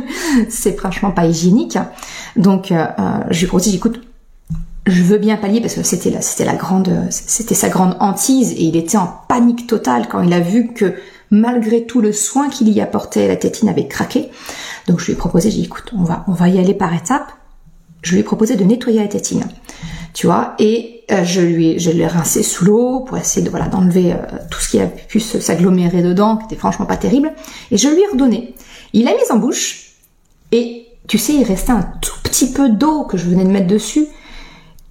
c'est 0.48 0.76
franchement 0.76 1.10
pas 1.10 1.26
hygiénique. 1.26 1.76
Donc 2.36 2.70
euh, 2.70 2.86
euh, 2.98 3.18
je 3.30 3.40
lui 3.40 3.46
propose, 3.48 3.74
écoute, 3.74 4.00
je 4.86 5.02
veux 5.02 5.18
bien 5.18 5.36
pallier 5.36 5.60
parce 5.60 5.74
que 5.74 5.82
c'était 5.82 6.10
la, 6.10 6.20
c'était 6.20 6.44
la 6.44 6.54
grande, 6.54 6.92
c'était 7.10 7.54
sa 7.54 7.68
grande 7.68 7.96
hantise 8.00 8.52
et 8.52 8.64
il 8.64 8.76
était 8.76 8.98
en 8.98 9.10
panique 9.28 9.66
totale 9.66 10.08
quand 10.10 10.22
il 10.22 10.32
a 10.32 10.40
vu 10.40 10.72
que 10.74 10.94
malgré 11.30 11.84
tout 11.84 12.00
le 12.00 12.12
soin 12.12 12.48
qu'il 12.48 12.68
y 12.68 12.80
apportait, 12.80 13.26
la 13.26 13.36
tétine 13.36 13.68
avait 13.68 13.88
craqué. 13.88 14.28
Donc 14.86 15.00
je 15.00 15.06
lui 15.06 15.12
ai 15.14 15.16
proposé, 15.16 15.50
j'ai 15.50 15.58
dit, 15.58 15.64
écoute, 15.64 15.92
on 15.96 16.02
va, 16.02 16.24
on 16.28 16.32
va 16.32 16.48
y 16.48 16.58
aller 16.58 16.74
par 16.74 16.94
étapes. 16.94 17.32
Je 18.02 18.12
lui 18.12 18.20
ai 18.20 18.22
proposé 18.22 18.56
de 18.56 18.64
nettoyer 18.64 19.00
la 19.00 19.08
tétine, 19.08 19.44
tu 20.12 20.26
vois, 20.26 20.54
et 20.58 21.04
euh, 21.10 21.24
je 21.24 21.40
lui 21.40 21.78
je 21.78 21.90
l'ai 21.90 22.06
rincé 22.06 22.42
sous 22.42 22.66
l'eau 22.66 23.00
pour 23.00 23.16
essayer 23.16 23.42
de 23.42 23.48
voilà 23.48 23.68
d'enlever 23.68 24.12
euh, 24.12 24.16
tout 24.50 24.60
ce 24.60 24.68
qui 24.68 24.80
a 24.80 24.86
pu 24.86 25.20
s'agglomérer 25.20 26.02
dedans, 26.02 26.36
qui 26.36 26.44
était 26.44 26.56
franchement 26.56 26.84
pas 26.84 26.98
terrible, 26.98 27.32
et 27.70 27.78
je 27.78 27.88
lui 27.88 28.02
ai 28.02 28.06
redonné. 28.12 28.54
Il 28.92 29.08
a 29.08 29.12
mis 29.12 29.30
en 29.30 29.38
bouche 29.38 29.92
et 30.52 30.86
tu 31.08 31.16
sais, 31.16 31.32
il 31.32 31.44
restait 31.44 31.72
un 31.72 31.88
tout 32.02 32.14
petit 32.22 32.52
peu 32.52 32.68
d'eau 32.68 33.04
que 33.04 33.16
je 33.16 33.24
venais 33.24 33.44
de 33.44 33.50
mettre 33.50 33.66
dessus 33.66 34.06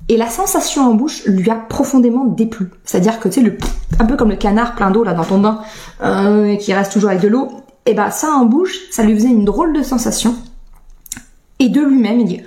et 0.09 0.17
la 0.17 0.27
sensation 0.27 0.83
en 0.83 0.93
bouche 0.93 1.23
lui 1.25 1.49
a 1.49 1.55
profondément 1.55 2.25
déplu. 2.25 2.71
C'est-à-dire 2.83 3.19
que 3.19 3.29
tu 3.29 3.35
sais, 3.35 3.41
le, 3.41 3.57
un 3.99 4.05
peu 4.05 4.17
comme 4.17 4.29
le 4.29 4.35
canard 4.35 4.75
plein 4.75 4.91
d'eau 4.91 5.03
là 5.03 5.13
dans 5.13 5.23
ton 5.23 5.39
bain, 5.39 5.61
euh, 6.01 6.55
qui 6.57 6.73
reste 6.73 6.91
toujours 6.91 7.09
avec 7.09 7.21
de 7.21 7.29
l'eau, 7.29 7.49
et 7.85 7.91
eh 7.91 7.93
ben 7.93 8.11
ça 8.11 8.29
en 8.31 8.45
bouche, 8.45 8.75
ça 8.91 9.03
lui 9.03 9.13
faisait 9.15 9.29
une 9.29 9.45
drôle 9.45 9.73
de 9.73 9.83
sensation. 9.83 10.35
Et 11.59 11.69
de 11.69 11.81
lui-même, 11.81 12.19
il 12.19 12.25
dit, 12.25 12.41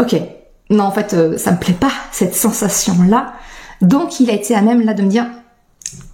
ok, 0.00 0.16
non 0.70 0.84
en 0.84 0.90
fait, 0.90 1.14
euh, 1.14 1.38
ça 1.38 1.52
me 1.52 1.58
plaît 1.58 1.74
pas 1.74 1.92
cette 2.10 2.34
sensation 2.34 2.94
là. 3.08 3.34
Donc 3.80 4.20
il 4.20 4.30
a 4.30 4.34
été 4.34 4.54
à 4.54 4.62
même 4.62 4.80
là 4.82 4.94
de 4.94 5.02
me 5.02 5.08
dire, 5.08 5.26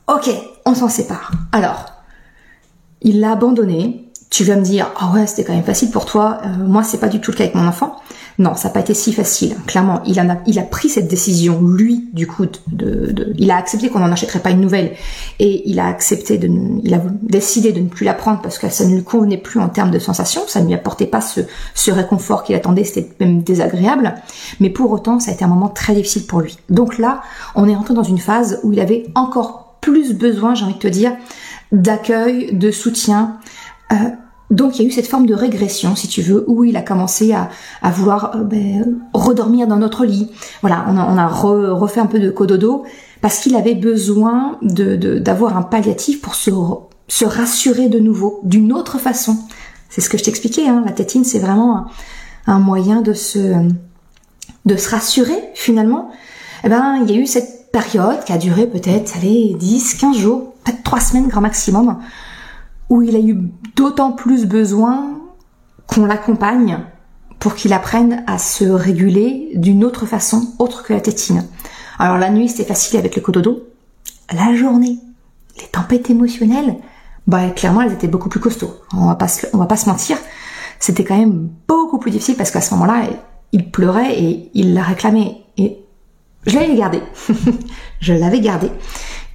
ok, 0.08 0.30
on 0.64 0.74
s'en 0.74 0.88
sépare. 0.88 1.30
Alors, 1.52 1.86
il 3.02 3.20
l'a 3.20 3.32
abandonné. 3.32 4.07
Tu 4.30 4.44
vas 4.44 4.56
me 4.56 4.62
dire, 4.62 4.90
ah 4.98 5.10
ouais, 5.14 5.26
c'était 5.26 5.44
quand 5.44 5.54
même 5.54 5.64
facile 5.64 5.90
pour 5.90 6.04
toi. 6.04 6.40
Euh, 6.44 6.48
moi, 6.66 6.82
c'est 6.82 6.98
pas 6.98 7.08
du 7.08 7.20
tout 7.20 7.30
le 7.30 7.36
cas 7.36 7.44
avec 7.44 7.54
mon 7.54 7.66
enfant. 7.66 7.96
Non, 8.38 8.54
ça 8.54 8.68
n'a 8.68 8.74
pas 8.74 8.80
été 8.80 8.94
si 8.94 9.12
facile. 9.12 9.56
Clairement, 9.66 10.00
il, 10.06 10.20
en 10.20 10.28
a, 10.28 10.36
pris 10.62 10.88
cette 10.88 11.08
décision, 11.08 11.60
lui, 11.60 12.08
du 12.12 12.28
coup, 12.28 12.46
de, 12.68 13.32
il 13.36 13.50
a 13.50 13.56
accepté 13.56 13.88
qu'on 13.88 13.98
n'en 13.98 14.12
achèterait 14.12 14.38
pas 14.38 14.50
une 14.50 14.60
nouvelle 14.60 14.92
et 15.40 15.68
il 15.68 15.80
a 15.80 15.86
accepté 15.86 16.38
de, 16.38 16.48
il 16.84 16.94
a 16.94 17.00
décidé 17.22 17.72
de 17.72 17.80
ne 17.80 17.88
plus 17.88 18.04
la 18.04 18.14
prendre 18.14 18.40
parce 18.40 18.58
que 18.58 18.68
ça 18.68 18.84
ne 18.84 18.94
lui 18.94 19.02
convenait 19.02 19.38
plus 19.38 19.58
en 19.58 19.68
termes 19.68 19.90
de 19.90 19.98
sensations, 19.98 20.42
ça 20.46 20.60
ne 20.60 20.66
lui 20.66 20.74
apportait 20.74 21.06
pas 21.06 21.20
ce, 21.20 21.40
ce 21.74 21.90
réconfort 21.90 22.44
qu'il 22.44 22.54
attendait, 22.54 22.84
c'était 22.84 23.08
même 23.18 23.42
désagréable. 23.42 24.14
Mais 24.60 24.70
pour 24.70 24.92
autant, 24.92 25.18
ça 25.18 25.32
a 25.32 25.34
été 25.34 25.44
un 25.44 25.48
moment 25.48 25.68
très 25.68 25.94
difficile 25.94 26.26
pour 26.26 26.40
lui. 26.40 26.58
Donc 26.70 26.98
là, 26.98 27.22
on 27.56 27.68
est 27.68 27.74
entré 27.74 27.94
dans 27.94 28.04
une 28.04 28.18
phase 28.18 28.60
où 28.62 28.72
il 28.72 28.78
avait 28.78 29.06
encore 29.16 29.78
plus 29.80 30.14
besoin, 30.14 30.54
j'ai 30.54 30.64
envie 30.64 30.74
de 30.74 30.78
te 30.78 30.88
dire, 30.88 31.12
d'accueil, 31.72 32.50
de 32.52 32.70
soutien. 32.70 33.38
Euh, 33.92 33.96
donc 34.50 34.78
il 34.78 34.82
y 34.82 34.84
a 34.86 34.88
eu 34.88 34.92
cette 34.92 35.06
forme 35.06 35.26
de 35.26 35.34
régression, 35.34 35.94
si 35.94 36.08
tu 36.08 36.22
veux, 36.22 36.44
où 36.46 36.64
il 36.64 36.76
a 36.76 36.82
commencé 36.82 37.32
à, 37.32 37.50
à 37.82 37.90
vouloir 37.90 38.34
euh, 38.34 38.44
ben, 38.44 38.98
redormir 39.12 39.66
dans 39.66 39.76
notre 39.76 40.04
lit. 40.04 40.30
Voilà, 40.62 40.86
on 40.88 40.96
a, 40.96 41.04
on 41.04 41.18
a 41.18 41.26
refait 41.26 42.00
un 42.00 42.06
peu 42.06 42.18
de 42.18 42.30
cododo 42.30 42.84
parce 43.20 43.38
qu'il 43.40 43.56
avait 43.56 43.74
besoin 43.74 44.58
de, 44.62 45.18
d'avoir 45.18 45.56
un 45.56 45.62
palliatif 45.62 46.20
pour 46.20 46.34
se, 46.34 46.50
se 47.08 47.24
rassurer 47.24 47.88
de 47.88 47.98
nouveau, 47.98 48.40
d'une 48.44 48.72
autre 48.72 48.98
façon. 48.98 49.36
C'est 49.90 50.00
ce 50.00 50.08
que 50.08 50.18
je 50.18 50.24
t'expliquais, 50.24 50.68
hein, 50.68 50.82
la 50.84 50.92
tétine, 50.92 51.24
c'est 51.24 51.38
vraiment 51.38 51.86
un, 52.46 52.58
moyen 52.58 53.02
de 53.02 53.12
se, 53.12 53.54
de 54.66 54.76
se 54.76 54.90
rassurer 54.90 55.42
finalement. 55.54 56.10
Eh 56.64 56.68
ben, 56.68 57.00
il 57.02 57.10
y 57.10 57.18
a 57.18 57.20
eu 57.20 57.26
cette 57.26 57.70
période 57.72 58.24
qui 58.24 58.32
a 58.32 58.38
duré 58.38 58.66
peut-être, 58.66 59.16
allez, 59.16 59.54
10, 59.58 59.94
15 59.94 60.16
jours, 60.16 60.54
peut-être 60.64 60.82
3 60.82 61.00
semaines 61.00 61.28
grand 61.28 61.40
maximum, 61.40 61.98
où 62.88 63.02
il 63.02 63.16
a 63.16 63.20
eu 63.20 63.36
d'autant 63.76 64.12
plus 64.12 64.46
besoin 64.46 65.20
qu'on 65.86 66.06
l'accompagne 66.06 66.78
pour 67.38 67.54
qu'il 67.54 67.72
apprenne 67.72 68.24
à 68.26 68.38
se 68.38 68.64
réguler 68.64 69.50
d'une 69.54 69.84
autre 69.84 70.06
façon, 70.06 70.54
autre 70.58 70.82
que 70.82 70.92
la 70.92 71.00
tétine. 71.00 71.44
Alors 71.98 72.18
la 72.18 72.30
nuit, 72.30 72.48
c'était 72.48 72.64
facile 72.64 72.98
avec 72.98 73.16
le 73.16 73.22
cododo. 73.22 73.68
La 74.32 74.54
journée, 74.54 74.98
les 75.60 75.66
tempêtes 75.66 76.10
émotionnelles, 76.10 76.76
bah 77.26 77.50
clairement, 77.50 77.82
elles 77.82 77.92
étaient 77.92 78.08
beaucoup 78.08 78.28
plus 78.28 78.40
costauds. 78.40 78.74
On 78.92 79.06
va 79.06 79.14
pas 79.14 79.28
se, 79.28 79.46
va 79.52 79.66
pas 79.66 79.76
se 79.76 79.88
mentir. 79.88 80.18
C'était 80.80 81.04
quand 81.04 81.16
même 81.16 81.50
beaucoup 81.66 81.98
plus 81.98 82.10
difficile 82.10 82.36
parce 82.36 82.50
qu'à 82.50 82.60
ce 82.60 82.72
moment-là, 82.74 83.04
il 83.52 83.70
pleurait 83.70 84.18
et 84.18 84.50
il 84.54 84.74
la 84.74 84.82
réclamait. 84.82 85.42
Et 85.56 85.78
je 86.46 86.58
l'avais 86.58 86.76
gardé. 86.76 87.02
je 88.00 88.12
l'avais 88.12 88.40
gardé. 88.40 88.70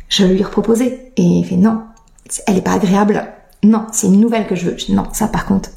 Je 0.10 0.26
lui 0.26 0.40
ai 0.40 0.44
reproposé. 0.44 1.12
Et 1.18 1.24
il 1.24 1.46
fait 1.46 1.56
non, 1.56 1.82
elle 2.48 2.58
est 2.58 2.62
pas 2.62 2.74
agréable. 2.74 3.28
Non, 3.64 3.86
c'est 3.92 4.08
une 4.08 4.20
nouvelle 4.20 4.46
que 4.46 4.56
je 4.56 4.66
veux. 4.66 4.78
Non, 4.90 5.06
ça 5.14 5.28
par 5.28 5.46
contre, 5.46 5.70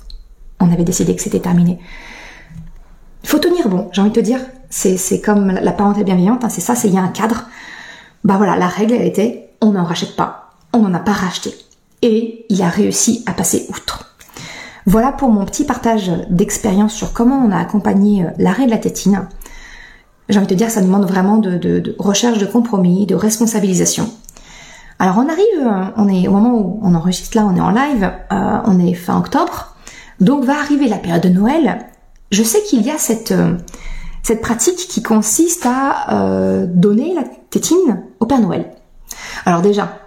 on 0.60 0.72
avait 0.72 0.84
décidé 0.84 1.14
que 1.14 1.22
c'était 1.22 1.40
terminé. 1.40 1.78
Faut 3.24 3.38
tenir 3.38 3.68
bon, 3.68 3.88
j'ai 3.92 4.00
envie 4.00 4.10
de 4.10 4.16
te 4.16 4.20
dire. 4.20 4.40
C'est 4.68 5.20
comme 5.20 5.52
la 5.52 5.72
parenté 5.72 6.04
bienveillante, 6.04 6.44
hein, 6.44 6.48
c'est 6.48 6.60
ça, 6.60 6.74
c'est 6.74 6.88
il 6.88 6.94
y 6.94 6.98
a 6.98 7.02
un 7.02 7.08
cadre. 7.08 7.44
Bah 8.24 8.34
voilà, 8.36 8.56
la 8.56 8.66
règle, 8.66 8.94
elle 8.94 9.06
était, 9.06 9.50
on 9.60 9.72
n'en 9.72 9.84
rachète 9.84 10.16
pas. 10.16 10.50
On 10.72 10.80
n'en 10.80 10.92
a 10.92 10.98
pas 10.98 11.12
racheté. 11.12 11.54
Et 12.02 12.44
il 12.48 12.60
a 12.62 12.68
réussi 12.68 13.22
à 13.26 13.32
passer 13.32 13.66
outre. 13.70 14.16
Voilà 14.84 15.12
pour 15.12 15.30
mon 15.30 15.44
petit 15.44 15.64
partage 15.64 16.10
d'expérience 16.28 16.92
sur 16.92 17.12
comment 17.12 17.36
on 17.44 17.50
a 17.50 17.58
accompagné 17.58 18.24
euh, 18.24 18.30
l'arrêt 18.38 18.66
de 18.66 18.70
la 18.70 18.78
tétine. 18.78 19.26
J'ai 20.28 20.38
envie 20.38 20.46
de 20.46 20.52
te 20.52 20.58
dire, 20.58 20.70
ça 20.70 20.80
demande 20.80 21.06
vraiment 21.06 21.38
de 21.38 21.94
recherche 21.98 22.38
de 22.38 22.46
compromis, 22.46 23.06
de 23.06 23.14
responsabilisation. 23.14 24.10
Alors 24.98 25.18
on 25.18 25.28
arrive, 25.28 25.66
euh, 25.66 25.84
on 25.96 26.08
est 26.08 26.26
au 26.26 26.32
moment 26.32 26.54
où 26.54 26.80
on 26.82 26.94
enregistre 26.94 27.36
là, 27.36 27.46
on 27.46 27.54
est 27.54 27.60
en 27.60 27.70
live, 27.70 28.10
euh, 28.32 28.58
on 28.64 28.80
est 28.80 28.94
fin 28.94 29.18
octobre, 29.18 29.76
donc 30.20 30.44
va 30.44 30.58
arriver 30.58 30.88
la 30.88 30.96
période 30.96 31.22
de 31.22 31.28
Noël. 31.28 31.86
Je 32.30 32.42
sais 32.42 32.62
qu'il 32.62 32.82
y 32.82 32.90
a 32.90 32.98
cette 32.98 33.32
euh, 33.32 33.56
cette 34.22 34.40
pratique 34.40 34.88
qui 34.88 35.02
consiste 35.02 35.66
à 35.66 36.64
donner 36.66 37.14
la 37.14 37.22
tétine 37.48 38.02
au 38.18 38.26
Père 38.26 38.40
Noël. 38.40 38.72
Alors 39.44 39.62
déjà, 39.62 40.00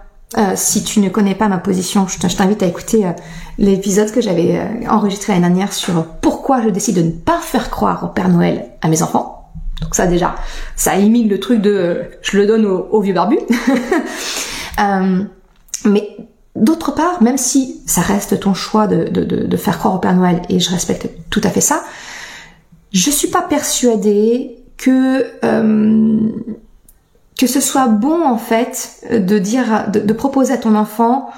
si 0.56 0.84
tu 0.84 1.00
ne 1.00 1.08
connais 1.08 1.34
pas 1.34 1.48
ma 1.48 1.56
position, 1.56 2.06
je 2.06 2.18
t'invite 2.36 2.62
à 2.62 2.66
écouter 2.66 3.10
l'épisode 3.56 4.12
que 4.12 4.20
j'avais 4.20 4.60
enregistré 4.90 5.32
l'année 5.32 5.46
dernière 5.46 5.72
sur 5.72 6.04
pourquoi 6.20 6.60
je 6.60 6.68
décide 6.68 6.96
de 6.96 7.02
ne 7.02 7.10
pas 7.10 7.38
faire 7.38 7.70
croire 7.70 8.04
au 8.04 8.08
Père 8.08 8.28
Noël 8.28 8.66
à 8.82 8.88
mes 8.88 9.02
enfants. 9.02 9.50
Donc 9.80 9.94
ça 9.94 10.06
déjà, 10.06 10.34
ça 10.76 10.96
élimine 10.96 11.30
le 11.30 11.40
truc 11.40 11.62
de 11.62 12.02
je 12.20 12.36
le 12.36 12.46
donne 12.46 12.66
au 12.66 13.00
vieux 13.00 13.14
barbu. 13.14 13.38
Euh, 14.80 15.24
mais 15.84 16.16
d'autre 16.56 16.94
part, 16.94 17.22
même 17.22 17.38
si 17.38 17.80
ça 17.86 18.00
reste 18.00 18.40
ton 18.40 18.54
choix 18.54 18.86
de, 18.86 19.56
faire 19.56 19.78
croire 19.78 19.94
au 19.94 19.98
Père 19.98 20.14
Noël, 20.14 20.42
et 20.48 20.60
je 20.60 20.70
respecte 20.70 21.08
tout 21.30 21.40
à 21.44 21.50
fait 21.50 21.60
ça, 21.60 21.82
je 22.92 23.10
suis 23.10 23.28
pas 23.28 23.42
persuadée 23.42 24.56
que 24.76 25.24
euh, 25.44 26.30
que 27.38 27.46
ce 27.46 27.60
soit 27.60 27.86
bon 27.86 28.22
en 28.26 28.36
fait 28.36 29.06
de 29.10 29.38
dire, 29.38 29.86
de, 29.90 30.12
proposer 30.12 30.52
à 30.52 30.58
ton 30.58 30.74
enfant 30.74 31.30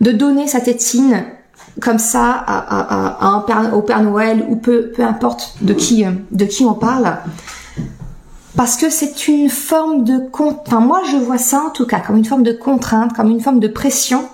de 0.00 0.10
donner 0.10 0.46
sa 0.46 0.60
tétine 0.60 1.24
comme 1.80 1.98
ça 1.98 2.42
à, 2.46 3.44
au 3.74 3.82
Père 3.82 4.02
Noël 4.02 4.44
ou 4.48 4.56
peu, 4.56 4.90
peu 4.90 5.02
importe 5.04 5.56
de 5.60 5.74
qui, 5.74 6.04
de 6.30 6.44
qui 6.44 6.64
on 6.64 6.74
parle, 6.74 7.18
parce 8.56 8.76
que 8.76 8.90
c'est 8.90 9.28
une 9.28 9.48
forme 9.48 10.04
de 10.04 10.28
enfin 10.32 10.80
moi 10.80 11.02
je 11.10 11.16
vois 11.16 11.38
ça 11.38 11.62
en 11.66 11.70
tout 11.70 11.86
cas 11.86 12.00
comme 12.00 12.16
une 12.16 12.24
forme 12.24 12.42
de 12.42 12.52
contrainte, 12.52 13.12
comme 13.12 13.30
une 13.30 13.40
forme 13.40 13.60
de 13.60 13.68
pression 13.68 14.24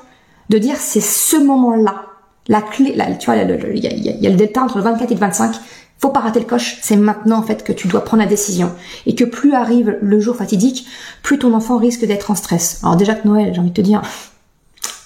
de 0.50 0.58
dire 0.58 0.76
c'est 0.78 1.00
ce 1.00 1.36
moment-là, 1.36 2.06
la 2.48 2.60
clé, 2.60 2.96
tu 3.18 3.26
vois, 3.26 3.36
il 3.36 3.78
y, 3.78 4.26
a 4.26 4.30
le 4.30 4.36
delta 4.36 4.62
entre 4.62 4.78
le 4.78 4.84
24 4.84 5.10
et 5.10 5.14
le 5.14 5.20
25, 5.20 5.54
faut 5.98 6.08
pas 6.08 6.20
rater 6.20 6.40
le 6.40 6.46
coche, 6.46 6.78
c'est 6.82 6.96
maintenant 6.96 7.38
en 7.38 7.42
fait 7.42 7.62
que 7.62 7.72
tu 7.72 7.86
dois 7.86 8.04
prendre 8.04 8.22
la 8.22 8.28
décision 8.28 8.72
et 9.06 9.14
que 9.14 9.24
plus 9.24 9.54
arrive 9.54 9.96
le 10.02 10.18
jour 10.18 10.34
fatidique, 10.34 10.86
plus 11.22 11.38
ton 11.38 11.54
enfant 11.54 11.76
risque 11.76 12.04
d'être 12.04 12.30
en 12.30 12.34
stress. 12.34 12.80
Alors 12.82 12.96
déjà 12.96 13.14
que 13.14 13.28
Noël, 13.28 13.52
j'ai 13.54 13.60
envie 13.60 13.70
de 13.70 13.74
te 13.74 13.80
dire, 13.80 14.02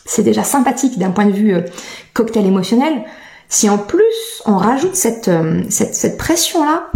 c'est 0.06 0.22
déjà 0.22 0.44
sympathique 0.44 0.98
d'un 0.98 1.10
point 1.10 1.26
de 1.26 1.32
vue 1.32 1.54
euh, 1.54 1.62
cocktail 2.14 2.46
émotionnel. 2.46 3.04
Si 3.48 3.68
en 3.68 3.76
plus 3.76 4.42
on 4.46 4.56
rajoute 4.56 4.94
cette, 4.94 5.28
euh, 5.28 5.62
cette 5.68 6.16
pression 6.16 6.64
là, 6.64 6.90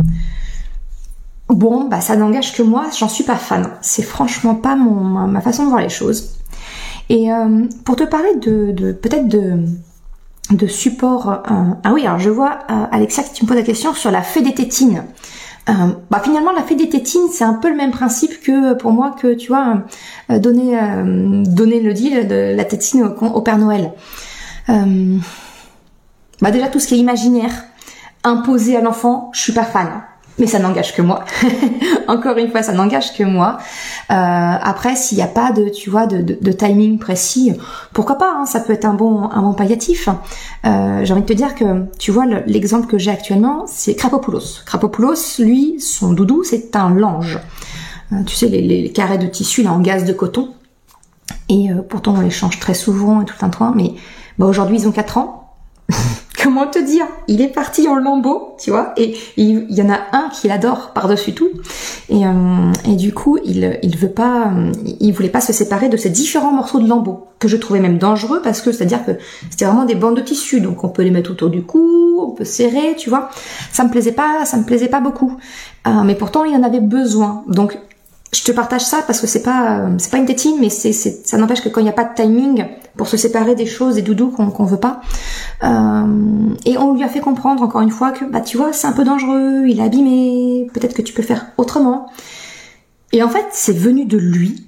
Bon, 1.48 1.88
bah 1.88 2.02
ça 2.02 2.14
n'engage 2.14 2.52
que 2.52 2.62
moi, 2.62 2.86
j'en 2.96 3.08
suis 3.08 3.24
pas 3.24 3.36
fan. 3.36 3.70
C'est 3.80 4.02
franchement 4.02 4.54
pas 4.54 4.76
mon, 4.76 5.00
ma, 5.26 5.40
façon 5.40 5.64
de 5.64 5.70
voir 5.70 5.80
les 5.80 5.88
choses. 5.88 6.34
Et 7.08 7.32
euh, 7.32 7.64
pour 7.84 7.96
te 7.96 8.04
parler 8.04 8.36
de, 8.36 8.72
de 8.72 8.92
peut-être 8.92 9.28
de, 9.28 9.64
de 10.50 10.66
support. 10.66 11.30
Euh, 11.30 11.54
ah 11.84 11.92
oui, 11.94 12.06
alors 12.06 12.18
je 12.18 12.28
vois 12.28 12.58
euh, 12.70 12.84
Alexia 12.92 13.22
qui 13.22 13.44
me 13.44 13.48
pose 13.48 13.56
la 13.56 13.62
question 13.62 13.94
sur 13.94 14.10
la 14.10 14.20
fée 14.20 14.42
des 14.42 14.52
tétines. 14.54 15.04
bah 16.10 16.20
finalement 16.22 16.52
la 16.52 16.62
fée 16.62 16.76
des 16.76 16.88
tétines 16.88 17.28
c'est 17.30 17.44
un 17.44 17.52
peu 17.52 17.68
le 17.68 17.76
même 17.76 17.90
principe 17.90 18.40
que 18.40 18.72
pour 18.74 18.90
moi 18.90 19.14
que 19.20 19.34
tu 19.34 19.48
vois 19.48 19.82
donner 20.30 20.80
donner 21.44 21.80
le 21.80 21.92
deal 21.92 22.26
de 22.26 22.54
la 22.56 22.64
tétine 22.64 23.02
au, 23.02 23.26
au 23.26 23.42
Père 23.42 23.58
Noël. 23.58 23.92
Bah 24.66 26.50
déjà 26.50 26.68
tout 26.68 26.80
ce 26.80 26.86
qui 26.86 26.94
est 26.94 26.98
imaginaire, 26.98 27.52
imposé 28.24 28.76
à 28.76 28.80
l'enfant, 28.80 29.30
je 29.34 29.40
suis 29.40 29.52
pas 29.52 29.64
fan 29.64 29.88
mais 30.38 30.46
ça 30.46 30.58
n'engage 30.58 30.94
que 30.94 31.02
moi. 31.02 31.24
Encore 32.08 32.36
une 32.38 32.50
fois, 32.50 32.62
ça 32.62 32.72
n'engage 32.72 33.12
que 33.16 33.24
moi. 33.24 33.58
Euh, 34.10 34.14
après, 34.14 34.96
s'il 34.96 35.18
n'y 35.18 35.24
a 35.24 35.28
pas 35.28 35.52
de, 35.52 35.68
tu 35.68 35.90
vois, 35.90 36.06
de, 36.06 36.52
timing 36.52 36.98
précis, 36.98 37.52
pourquoi 37.92 38.16
pas 38.16 38.34
hein, 38.38 38.46
Ça 38.46 38.60
peut 38.60 38.72
être 38.72 38.84
un 38.84 38.94
bon, 38.94 39.24
un 39.30 39.42
bon 39.42 39.52
palliatif. 39.52 40.08
Euh, 40.64 41.04
J'ai 41.04 41.12
envie 41.12 41.22
de 41.22 41.26
te 41.26 41.32
dire 41.32 41.54
que, 41.54 41.84
tu 41.98 42.10
vois, 42.10 42.26
l'exemple 42.46 42.86
que 42.86 42.98
j'ai 42.98 43.10
actuellement, 43.10 43.64
c'est 43.66 43.94
Krapopoulos. 43.94 44.62
Krapopoulos, 44.64 45.38
lui, 45.38 45.80
son 45.80 46.12
doudou, 46.12 46.42
c'est 46.44 46.76
un 46.76 46.90
lange. 46.90 47.38
Euh, 48.12 48.22
tu 48.24 48.34
sais, 48.34 48.48
les, 48.48 48.62
les, 48.62 48.90
carrés 48.90 49.18
de 49.18 49.26
tissu 49.26 49.62
là 49.62 49.72
en 49.72 49.80
gaz 49.80 50.04
de 50.04 50.12
coton. 50.12 50.54
Et 51.48 51.70
euh, 51.70 51.82
pourtant, 51.82 52.14
on 52.16 52.20
les 52.20 52.30
change 52.30 52.58
très 52.58 52.74
souvent 52.74 53.22
et 53.22 53.24
tout 53.24 53.36
un 53.42 53.48
temps. 53.48 53.72
Mais 53.74 53.94
bah, 54.38 54.46
aujourd'hui, 54.46 54.78
ils 54.78 54.88
ont 54.88 54.92
4 54.92 55.18
ans 55.18 55.54
comment 56.42 56.66
te 56.66 56.78
dire? 56.78 57.06
Il 57.26 57.40
est 57.40 57.48
parti 57.48 57.88
en 57.88 57.96
lambeaux, 57.96 58.54
tu 58.58 58.70
vois, 58.70 58.92
et 58.96 59.16
il 59.36 59.70
y 59.70 59.82
en 59.82 59.90
a 59.90 59.98
un 60.12 60.28
qui 60.30 60.48
l'adore 60.48 60.92
par-dessus 60.94 61.32
tout, 61.32 61.48
et, 62.08 62.26
euh, 62.26 62.94
du 62.94 63.12
coup, 63.12 63.38
il 63.44 63.78
il 63.82 63.96
veut 63.96 64.10
pas, 64.10 64.50
il 65.00 65.12
voulait 65.12 65.28
pas 65.28 65.40
se 65.40 65.52
séparer 65.52 65.88
de 65.88 65.96
ces 65.96 66.10
différents 66.10 66.52
morceaux 66.52 66.80
de 66.80 66.88
lambeaux 66.88 67.28
que 67.38 67.48
je 67.48 67.56
trouvais 67.56 67.80
même 67.80 67.98
dangereux 67.98 68.40
parce 68.42 68.60
que 68.60 68.72
c'est-à-dire 68.72 69.04
que 69.04 69.12
c'était 69.50 69.64
vraiment 69.64 69.84
des 69.84 69.94
bandes 69.94 70.16
de 70.16 70.20
tissu, 70.20 70.60
donc 70.60 70.82
on 70.84 70.88
peut 70.88 71.02
les 71.02 71.10
mettre 71.10 71.30
autour 71.30 71.50
du 71.50 71.62
cou, 71.62 72.20
on 72.20 72.30
peut 72.30 72.44
serrer, 72.44 72.96
tu 72.96 73.10
vois. 73.10 73.30
Ça 73.72 73.84
me 73.84 73.90
plaisait 73.90 74.12
pas, 74.12 74.44
ça 74.44 74.56
me 74.56 74.64
plaisait 74.64 74.88
pas 74.88 75.00
beaucoup, 75.00 75.36
euh, 75.86 76.02
mais 76.04 76.14
pourtant 76.14 76.44
il 76.44 76.54
en 76.56 76.62
avait 76.62 76.80
besoin, 76.80 77.44
donc 77.46 77.78
je 78.32 78.42
te 78.42 78.52
partage 78.52 78.82
ça 78.82 79.02
parce 79.06 79.20
que 79.20 79.26
c'est 79.26 79.42
pas 79.42 79.78
euh, 79.78 79.94
c'est 79.98 80.10
pas 80.10 80.18
une 80.18 80.26
tétine 80.26 80.56
mais 80.60 80.68
c'est 80.68 80.92
ça 80.92 81.38
n'empêche 81.38 81.62
que 81.62 81.68
quand 81.70 81.80
il 81.80 81.84
n'y 81.84 81.90
a 81.90 81.94
pas 81.94 82.04
de 82.04 82.14
timing 82.14 82.66
pour 82.96 83.08
se 83.08 83.16
séparer 83.16 83.54
des 83.54 83.64
choses 83.64 83.94
des 83.94 84.02
doudous 84.02 84.30
qu'on 84.30 84.50
qu'on 84.50 84.64
veut 84.64 84.78
pas 84.78 85.00
euh, 85.64 86.54
et 86.66 86.76
on 86.76 86.94
lui 86.94 87.02
a 87.04 87.08
fait 87.08 87.20
comprendre 87.20 87.62
encore 87.62 87.80
une 87.80 87.90
fois 87.90 88.10
que 88.10 88.26
bah 88.26 88.42
tu 88.42 88.58
vois 88.58 88.72
c'est 88.72 88.86
un 88.86 88.92
peu 88.92 89.04
dangereux 89.04 89.64
il 89.66 89.80
est 89.80 89.82
abîmé 89.82 90.68
peut-être 90.74 90.94
que 90.94 91.02
tu 91.02 91.12
peux 91.12 91.22
faire 91.22 91.46
autrement. 91.56 92.06
Et 93.12 93.22
en 93.22 93.28
fait 93.28 93.46
c'est 93.52 93.76
venu 93.76 94.04
de 94.04 94.18
lui. 94.18 94.66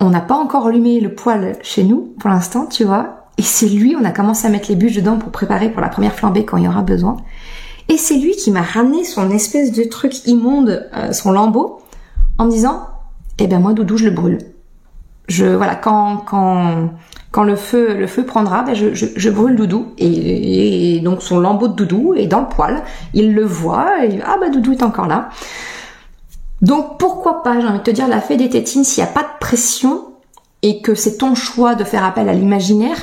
On 0.00 0.10
n'a 0.10 0.20
pas 0.20 0.34
encore 0.34 0.66
allumé 0.66 1.00
le 1.00 1.14
poêle 1.14 1.56
chez 1.62 1.84
nous 1.84 2.12
pour 2.20 2.28
l'instant 2.28 2.66
tu 2.66 2.84
vois. 2.84 3.28
Et 3.38 3.42
c'est 3.42 3.68
lui 3.68 3.96
on 3.98 4.04
a 4.04 4.10
commencé 4.10 4.46
à 4.46 4.50
mettre 4.50 4.68
les 4.68 4.76
bûches 4.76 4.96
dedans 4.96 5.16
pour 5.16 5.32
préparer 5.32 5.70
pour 5.70 5.80
la 5.80 5.88
première 5.88 6.14
flambée 6.14 6.44
quand 6.44 6.58
il 6.58 6.64
y 6.64 6.68
aura 6.68 6.82
besoin. 6.82 7.16
Et 7.88 7.96
c'est 7.96 8.16
lui 8.16 8.32
qui 8.36 8.50
m'a 8.50 8.62
ramené 8.62 9.04
son 9.04 9.30
espèce 9.30 9.72
de 9.72 9.84
truc 9.84 10.26
immonde 10.26 10.88
euh, 10.94 11.12
son 11.12 11.32
lambeau 11.32 11.81
disant, 12.46 12.86
eh 13.38 13.46
ben 13.46 13.60
moi 13.60 13.72
Doudou 13.72 13.96
je 13.96 14.04
le 14.04 14.10
brûle. 14.10 14.38
Je 15.28 15.46
voilà 15.46 15.76
quand 15.76 16.18
quand 16.18 16.90
quand 17.30 17.44
le 17.44 17.56
feu 17.56 17.94
le 17.94 18.06
feu 18.06 18.24
prendra, 18.24 18.62
ben 18.62 18.74
je, 18.74 18.92
je, 18.92 19.30
brûle 19.30 19.56
Doudou 19.56 19.94
et, 19.98 21.00
donc 21.02 21.22
son 21.22 21.38
lambeau 21.38 21.68
de 21.68 21.74
Doudou 21.74 22.14
est 22.14 22.26
dans 22.26 22.40
le 22.40 22.48
poêle. 22.48 22.82
Il 23.14 23.34
le 23.34 23.44
voit 23.44 24.04
et 24.04 24.20
ah 24.24 24.36
bah 24.40 24.48
Doudou 24.48 24.72
est 24.72 24.82
encore 24.82 25.06
là. 25.06 25.30
Donc 26.62 26.98
pourquoi 26.98 27.42
pas, 27.42 27.60
j'ai 27.60 27.66
envie 27.66 27.78
de 27.78 27.82
te 27.82 27.90
dire, 27.90 28.06
la 28.06 28.20
fée 28.20 28.36
des 28.36 28.48
tétines, 28.48 28.84
s'il 28.84 29.02
n'y 29.02 29.10
a 29.10 29.12
pas 29.12 29.22
de 29.22 29.38
pression 29.40 30.12
et 30.62 30.80
que 30.80 30.94
c'est 30.94 31.18
ton 31.18 31.34
choix 31.34 31.74
de 31.74 31.82
faire 31.82 32.04
appel 32.04 32.28
à 32.28 32.32
l'imaginaire, 32.32 32.96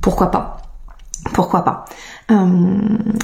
pourquoi 0.00 0.30
pas? 0.30 0.58
Pourquoi 1.34 1.64
pas? 1.64 1.84
Euh, 2.30 2.34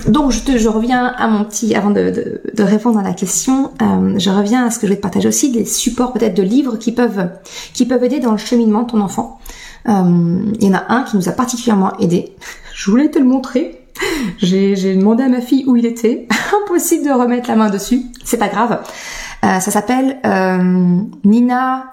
donc 0.09 0.33
je, 0.33 0.57
je, 0.57 0.69
reviens 0.69 1.07
à 1.07 1.29
mon 1.29 1.45
petit, 1.45 1.75
avant 1.75 1.91
de, 1.91 2.41
de, 2.55 2.63
répondre 2.63 2.99
à 2.99 3.03
la 3.03 3.13
question, 3.13 3.71
euh, 3.83 4.19
je 4.19 4.31
reviens 4.31 4.65
à 4.65 4.71
ce 4.71 4.79
que 4.79 4.87
je 4.87 4.93
vais 4.93 4.97
te 4.97 5.03
partager 5.03 5.29
aussi, 5.29 5.53
des 5.53 5.67
supports 5.67 6.13
peut-être 6.13 6.35
de 6.35 6.43
livres 6.43 6.77
qui 6.77 6.91
peuvent, 6.93 7.29
qui 7.75 7.85
peuvent 7.85 8.03
aider 8.03 8.21
dans 8.21 8.33
le 8.33 8.39
cheminement 8.39 8.83
de 8.83 8.93
ton 8.93 9.01
enfant. 9.01 9.41
Euh, 9.89 10.43
il 10.59 10.67
y 10.67 10.71
en 10.71 10.75
a 10.75 10.85
un 10.89 11.03
qui 11.03 11.17
nous 11.17 11.29
a 11.29 11.33
particulièrement 11.33 11.93
aidé. 11.99 12.33
Je 12.75 12.91
voulais 12.91 13.11
te 13.11 13.19
le 13.19 13.27
montrer. 13.27 13.81
J'ai 14.39 14.97
demandé 14.97 15.23
à 15.23 15.29
ma 15.29 15.41
fille 15.41 15.65
où 15.67 15.77
il 15.77 15.85
était. 15.85 16.27
Impossible 16.65 17.05
de 17.05 17.13
remettre 17.13 17.49
la 17.49 17.57
main 17.57 17.71
dessus. 17.71 18.03
C'est 18.25 18.39
pas 18.39 18.49
grave. 18.49 18.81
ça 19.43 19.61
s'appelle 19.61 20.19
Nina 21.25 21.85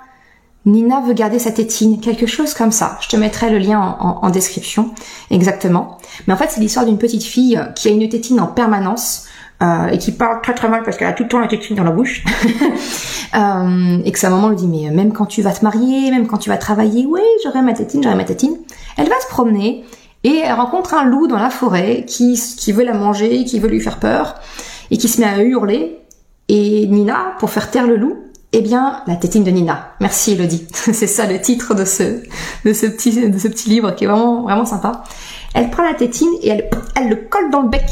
Nina 0.66 1.02
veut 1.02 1.14
garder 1.14 1.40
sa 1.40 1.52
tétine, 1.52 2.00
quelque 2.00 2.28
chose 2.28 2.54
comme 2.54 2.72
ça. 2.72 2.98
Je 3.02 3.10
te 3.10 3.16
mettrai 3.16 3.50
le 3.50 3.58
lien 3.58 3.80
en, 3.80 4.30
description, 4.30 4.92
exactement. 5.32 5.98
Mais 6.28 6.34
en 6.34 6.38
fait, 6.38 6.50
c'est 6.50 6.62
l'histoire 6.62 6.86
d'une 6.86 7.00
petite 7.00 7.24
fille 7.24 7.60
qui 7.76 7.88
a 7.88 7.92
une 7.92 8.08
tétine 8.08 8.40
en 8.40 8.48
permanence 8.48 9.26
euh, 9.64 9.88
et 9.88 9.98
qui 9.98 10.12
parle 10.12 10.40
très 10.42 10.54
très 10.54 10.70
mal 10.70 10.84
parce 10.84 10.98
qu'elle 10.98 11.08
a 11.08 11.14
tout 11.14 11.24
le 11.24 11.30
temps 11.30 11.40
la 11.40 11.48
tétine 11.48 11.76
dans 11.76 11.84
la 11.84 11.92
bouche. 11.92 12.24
euh, 13.36 13.98
et 14.06 14.12
que 14.12 14.20
sa 14.20 14.30
maman 14.30 14.50
lui 14.50 14.56
dit 14.56 14.68
mais 14.68 14.92
même 14.92 15.14
quand 15.14 15.26
tu 15.26 15.42
vas 15.42 15.52
te 15.52 15.64
marier, 15.64 16.12
même 16.12 16.28
quand 16.28 16.38
tu 16.38 16.50
vas 16.50 16.58
travailler, 16.58 17.08
oui 17.08 17.22
j'aurai 17.44 17.64
ma 17.64 17.74
tétine, 17.74 18.04
j'aurai 18.04 18.16
ma 18.16 18.24
tétine. 18.24 18.56
Elle 18.98 19.10
va 19.10 19.20
se 19.20 19.28
promener 19.28 19.84
et 20.24 20.42
elle 20.46 20.54
rencontre 20.54 20.94
un 20.94 21.06
loup 21.06 21.28
dans 21.28 21.40
la 21.40 21.50
forêt 21.50 22.06
qui, 22.08 22.40
qui 22.58 22.72
veut 22.72 22.84
la 22.84 22.94
manger, 22.94 23.46
qui 23.46 23.60
veut 23.60 23.70
lui 23.70 23.82
faire 23.82 23.98
peur 23.98 24.36
et 24.92 24.98
qui 24.98 25.08
se 25.08 25.20
met 25.20 25.28
à 25.28 25.42
hurler. 25.42 25.98
Et 26.50 26.86
Nina, 26.88 27.36
pour 27.40 27.50
faire 27.50 27.72
taire 27.72 27.88
le 27.88 27.96
loup, 27.96 28.18
eh 28.54 28.62
bien, 28.62 29.02
la 29.08 29.16
tétine 29.16 29.44
de 29.44 29.52
Nina. 29.52 29.94
Merci 30.00 30.34
Elodie. 30.34 30.68
C'est 30.74 31.08
ça 31.08 31.26
le 31.26 31.40
titre 31.40 31.74
de 31.74 31.86
ce, 31.86 32.22
de 32.66 32.74
ce 32.74 32.86
petit, 32.86 33.30
de 33.30 33.38
ce 33.38 33.48
petit 33.48 33.70
livre 33.70 33.96
qui 33.96 34.04
est 34.04 34.08
vraiment, 34.08 34.44
vraiment 34.44 34.66
sympa. 34.66 35.04
Elle 35.54 35.70
prend 35.70 35.84
la 35.84 35.94
tétine 35.94 36.30
et 36.42 36.50
elle, 36.50 36.70
elle 36.96 37.10
le 37.10 37.16
colle 37.16 37.50
dans 37.50 37.62
le 37.62 37.70
bec 37.70 37.86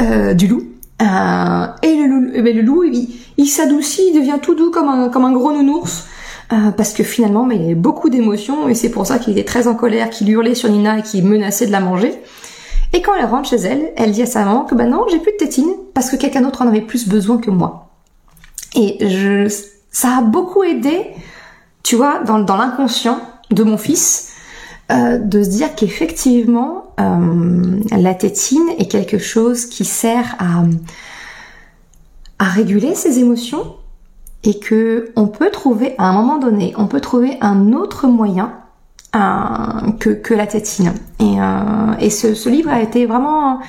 euh, 0.00 0.34
du 0.34 0.46
loup. 0.46 0.62
Euh, 1.02 1.66
et 1.82 1.94
le 1.94 2.06
loup, 2.06 2.30
eh 2.34 2.42
ben, 2.42 2.56
le 2.56 2.62
loup, 2.62 2.84
il, 2.84 3.46
s'adoucit, 3.46 4.10
il 4.12 4.18
devient 4.18 4.38
tout 4.40 4.54
doux 4.54 4.70
comme 4.70 4.88
un, 4.88 5.08
comme 5.08 5.24
un 5.24 5.32
gros 5.32 5.52
nounours. 5.52 6.06
Euh, 6.52 6.70
parce 6.70 6.92
que 6.92 7.02
finalement, 7.02 7.44
mais 7.44 7.56
il 7.56 7.62
avait 7.62 7.74
beaucoup 7.74 8.08
d'émotions 8.08 8.68
et 8.68 8.74
c'est 8.74 8.90
pour 8.90 9.04
ça 9.04 9.18
qu'il 9.18 9.32
était 9.32 9.44
très 9.44 9.66
en 9.66 9.74
colère, 9.74 10.10
qu'il 10.10 10.30
hurlait 10.30 10.54
sur 10.54 10.70
Nina 10.70 10.98
et 10.98 11.02
qu'il 11.02 11.24
menaçait 11.26 11.66
de 11.66 11.72
la 11.72 11.80
manger. 11.80 12.14
Et 12.92 13.02
quand 13.02 13.12
elle 13.18 13.26
rentre 13.26 13.48
chez 13.48 13.56
elle, 13.56 13.92
elle 13.96 14.12
dit 14.12 14.22
à 14.22 14.26
sa 14.26 14.44
maman 14.44 14.62
que 14.62 14.76
bah 14.76 14.84
non, 14.84 15.04
j'ai 15.10 15.18
plus 15.18 15.32
de 15.32 15.36
tétine 15.38 15.68
parce 15.92 16.08
que 16.08 16.16
quelqu'un 16.16 16.42
d'autre 16.42 16.62
en 16.62 16.68
avait 16.68 16.82
plus 16.82 17.08
besoin 17.08 17.38
que 17.38 17.50
moi. 17.50 17.90
Et 18.76 18.96
je, 19.00 19.48
ça 19.96 20.18
a 20.18 20.20
beaucoup 20.20 20.62
aidé, 20.62 21.06
tu 21.82 21.96
vois, 21.96 22.18
dans, 22.18 22.36
l'inconscient 22.54 23.18
de 23.50 23.64
mon 23.64 23.78
fils, 23.78 24.34
euh, 24.92 25.16
de 25.16 25.42
se 25.42 25.48
dire 25.48 25.74
qu'effectivement, 25.74 26.92
euh, 27.00 27.80
la 27.96 28.14
tétine 28.14 28.68
est 28.76 28.90
quelque 28.90 29.16
chose 29.16 29.64
qui 29.64 29.86
sert 29.86 30.36
à, 30.38 30.64
réguler 32.44 32.94
ses 32.94 33.20
émotions 33.20 33.74
et 34.44 34.58
que 34.58 35.12
on 35.16 35.28
peut 35.28 35.50
trouver 35.50 35.94
à 35.96 36.10
un 36.10 36.12
moment 36.12 36.36
donné, 36.36 36.74
on 36.76 36.88
peut 36.88 37.00
trouver 37.00 37.38
un 37.40 37.72
autre 37.72 38.06
moyen 38.06 38.52
euh, 39.14 39.92
que, 39.98 40.10
que 40.10 40.34
la 40.34 40.46
tétine. 40.46 40.92
Et, 41.20 41.36
et 42.04 42.10
ce, 42.10 42.48
livre 42.50 42.68
a 42.68 42.82
été 42.82 43.06
vraiment, 43.06 43.60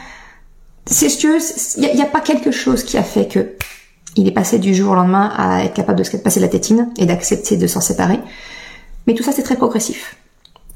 il 0.91 1.95
n'y 1.95 2.01
a, 2.01 2.05
pas 2.05 2.19
quelque 2.19 2.51
chose 2.51 2.83
qui 2.83 2.97
a 2.97 3.03
fait 3.03 3.29
que 3.29 3.56
il 4.17 4.27
est 4.27 4.31
passé 4.31 4.59
du 4.59 4.73
jour 4.73 4.91
au 4.91 4.95
lendemain 4.95 5.31
à 5.35 5.63
être 5.63 5.73
capable 5.73 5.99
de 5.99 6.03
se 6.03 6.17
passer 6.17 6.39
la 6.39 6.47
tétine 6.47 6.89
et 6.97 7.05
d'accepter 7.05 7.55
de 7.57 7.67
s'en 7.67 7.81
séparer. 7.81 8.19
Mais 9.05 9.13
tout 9.13 9.23
ça, 9.23 9.31
c'est 9.31 9.43
très 9.43 9.55
progressif. 9.55 10.17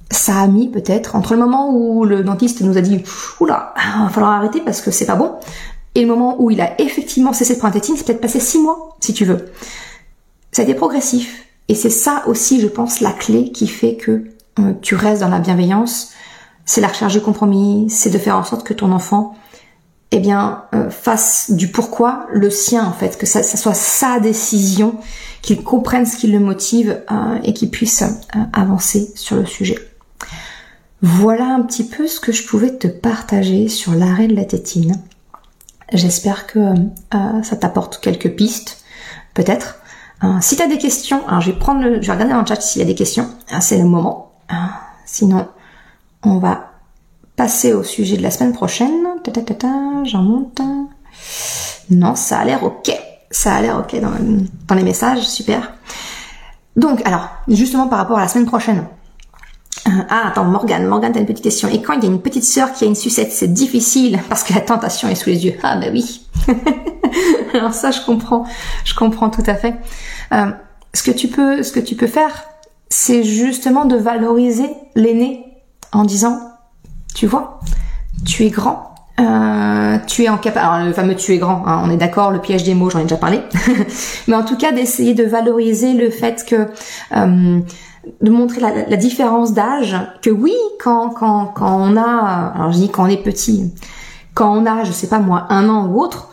Ça 0.10 0.40
a 0.40 0.48
mis 0.48 0.70
peut-être 0.70 1.16
entre 1.16 1.34
le 1.34 1.40
moment 1.40 1.74
où 1.74 2.06
le 2.06 2.24
dentiste 2.24 2.62
nous 2.62 2.78
a 2.78 2.82
dit 2.82 3.04
oula, 3.40 3.74
il 3.78 4.04
va 4.04 4.10
falloir 4.10 4.32
arrêter 4.32 4.62
parce 4.62 4.82
que 4.82 4.92
c'est 4.92 5.06
pas 5.06 5.16
bon, 5.16 5.34
et 5.96 6.02
le 6.02 6.08
moment 6.08 6.42
où 6.42 6.52
il 6.52 6.62
a 6.62 6.80
effectivement 6.82 7.34
cessé 7.34 7.54
de 7.54 7.60
prendre 7.60 7.74
la 7.74 7.80
tétine, 7.82 7.96
c'est 7.98 8.06
peut-être 8.06 8.22
passé 8.22 8.40
six 8.40 8.60
mois, 8.60 8.96
si 9.00 9.14
tu 9.14 9.26
veux. 9.26 9.52
Ça 10.52 10.62
a 10.62 10.66
été 10.66 10.74
progressif. 10.74 11.46
Et 11.68 11.76
c'est 11.76 11.90
ça 11.90 12.24
aussi, 12.28 12.60
je 12.60 12.68
pense, 12.68 13.00
la 13.00 13.12
clé 13.12 13.52
qui 13.52 13.68
fait 13.68 13.96
que 13.96 14.26
euh, 14.60 14.74
tu 14.82 14.96
restes 14.96 15.22
dans 15.22 15.30
la 15.30 15.40
bienveillance. 15.40 16.12
C'est 16.66 16.82
la 16.82 16.88
recherche 16.88 17.14
de 17.14 17.20
compromis, 17.20 17.90
c'est 17.90 18.10
de 18.10 18.18
faire 18.18 18.38
en 18.38 18.44
sorte 18.44 18.66
que 18.66 18.74
ton 18.74 18.92
enfant 18.92 19.36
eh 20.12 20.20
bien, 20.20 20.66
euh, 20.76 20.90
fasse 20.90 21.52
du 21.52 21.70
pourquoi 21.70 22.28
le 22.32 22.50
sien 22.50 22.86
en 22.86 22.92
fait, 22.92 23.18
que 23.18 23.26
ça, 23.26 23.44
soit 23.44 23.74
sa 23.74 24.20
décision, 24.20 24.96
qu'il 25.42 25.64
comprenne 25.64 26.06
ce 26.06 26.18
qui 26.18 26.28
le 26.28 26.40
motive 26.40 27.02
euh, 27.10 27.40
et 27.44 27.54
qu'il 27.54 27.70
puisse 27.70 28.02
euh, 28.02 28.40
avancer 28.52 29.12
sur 29.16 29.38
le 29.38 29.46
sujet. 29.46 29.78
Voilà 31.02 31.46
un 31.46 31.62
petit 31.62 31.88
peu 31.88 32.08
ce 32.08 32.20
que 32.20 32.32
je 32.32 32.46
pouvais 32.46 32.78
te 32.78 32.88
partager 32.88 33.70
sur 33.70 33.94
l'arrêt 33.94 34.28
de 34.28 34.36
la 34.36 34.46
tétine. 34.46 34.96
J'espère 35.94 36.46
que 36.46 36.74
ça 37.44 37.56
t'apporte 37.58 38.00
quelques 38.00 38.34
pistes, 38.36 38.82
peut-être. 39.34 39.80
si 40.40 40.56
tu 40.56 40.62
as 40.62 40.68
des 40.68 40.78
questions, 40.78 41.28
alors 41.28 41.42
je 41.42 41.52
vais 41.52 41.58
prendre 41.58 41.82
le, 41.82 42.02
je 42.02 42.08
vais 42.08 42.14
regarder 42.14 42.34
dans 42.34 42.40
le 42.42 42.46
chat 42.46 42.62
s'il 42.62 42.80
y 42.80 42.86
a 42.86 42.88
des 42.88 42.96
questions. 42.96 43.28
C'est 43.60 43.80
le 43.80 43.84
moment. 43.84 44.32
sinon, 45.06 45.48
on 46.24 46.38
va 46.38 46.71
passer 47.42 47.74
au 47.74 47.82
sujet 47.82 48.18
de 48.18 48.22
la 48.22 48.30
semaine 48.30 48.54
prochaine. 48.54 49.04
J'en 50.04 50.22
monte. 50.22 50.62
Non, 51.90 52.14
ça 52.14 52.38
a 52.38 52.46
l'air 52.46 52.64
ok. 52.64 52.92
Ça 53.32 53.56
a 53.56 53.62
l'air 53.62 53.80
ok 53.80 54.00
dans, 54.00 54.76
les 54.76 54.84
messages, 54.84 55.28
super. 55.28 55.74
Donc, 56.76 57.02
alors, 57.04 57.30
justement 57.48 57.88
par 57.88 57.98
rapport 57.98 58.20
à 58.20 58.22
la 58.22 58.28
semaine 58.28 58.46
prochaine. 58.46 58.86
Euh, 59.88 59.90
ah, 60.10 60.28
attends, 60.28 60.44
Morgane, 60.44 60.86
Morgane, 60.86 61.14
t'as 61.14 61.20
une 61.20 61.26
petite 61.26 61.44
question. 61.44 61.68
Et 61.68 61.82
quand 61.82 61.94
il 61.94 62.04
y 62.04 62.06
a 62.06 62.12
une 62.12 62.22
petite 62.22 62.44
sœur 62.44 62.74
qui 62.74 62.84
a 62.84 62.88
une 62.88 62.94
sucette, 62.94 63.32
c'est 63.32 63.52
difficile 63.52 64.20
parce 64.30 64.44
que 64.44 64.54
la 64.54 64.62
tentation 64.62 65.10
est 65.10 65.16
sous 65.16 65.32
les 65.32 65.44
yeux. 65.44 65.56
Ah, 65.64 65.78
bah 65.78 65.88
oui. 65.92 66.28
alors 67.56 67.74
ça, 67.74 67.90
je 67.90 68.02
comprends. 68.06 68.46
Je 68.86 68.94
comprends 68.94 69.32
tout 69.32 69.44
à 69.48 69.56
fait. 69.56 69.74
Euh, 70.32 70.52
ce 70.94 71.02
que 71.02 71.10
tu 71.10 71.28
peux, 71.28 71.64
ce 71.64 71.72
que 71.72 71.80
tu 71.80 71.96
peux 71.96 72.06
faire, 72.06 72.44
c'est 72.90 73.24
justement 73.24 73.86
de 73.86 73.96
valoriser 73.96 74.70
l'aîné 74.94 75.44
en 75.92 76.04
disant, 76.04 76.51
tu 77.14 77.28
vois, 77.28 77.60
tu 78.26 78.46
es 78.46 78.50
grand, 78.50 78.96
euh, 79.20 79.98
tu 80.08 80.24
es 80.24 80.30
en 80.30 80.38
capacité, 80.38 80.60
alors 80.60 80.86
le 80.86 80.94
fameux 80.94 81.16
tu 81.16 81.34
es 81.34 81.38
grand, 81.38 81.64
hein, 81.68 81.82
on 81.84 81.90
est 81.92 81.98
d'accord, 81.98 82.32
le 82.32 82.40
piège 82.40 82.64
des 82.64 82.74
mots, 82.74 82.90
j'en 82.90 83.00
ai 83.00 83.04
déjà 83.04 83.18
parlé, 83.18 83.42
mais 84.28 84.36
en 84.36 84.44
tout 84.44 84.58
cas 84.58 84.72
d'essayer 84.72 85.14
de 85.14 85.24
valoriser 85.24 85.94
le 85.94 86.10
fait 86.10 86.46
que 86.46 86.68
euh, 87.16 87.60
de 88.22 88.32
montrer 88.32 88.62
la, 88.62 88.98
différence 88.98 89.54
d'âge, 89.54 89.96
que 90.22 90.32
oui, 90.32 90.56
quand 90.80 91.10
quand 91.10 91.48
quand 91.48 91.78
on 91.80 91.98
a, 91.98 92.54
alors 92.56 92.72
je 92.72 92.78
dis 92.78 92.90
quand 92.90 93.04
on 93.04 93.08
est 93.08 93.22
petit, 93.22 93.72
quand 94.34 94.58
on 94.58 94.66
a, 94.66 94.84
je 94.84 94.92
sais 94.92 95.08
pas 95.08 95.20
moi, 95.20 95.46
un 95.50 95.70
an 95.70 95.88
ou 95.88 96.02
autre, 96.02 96.30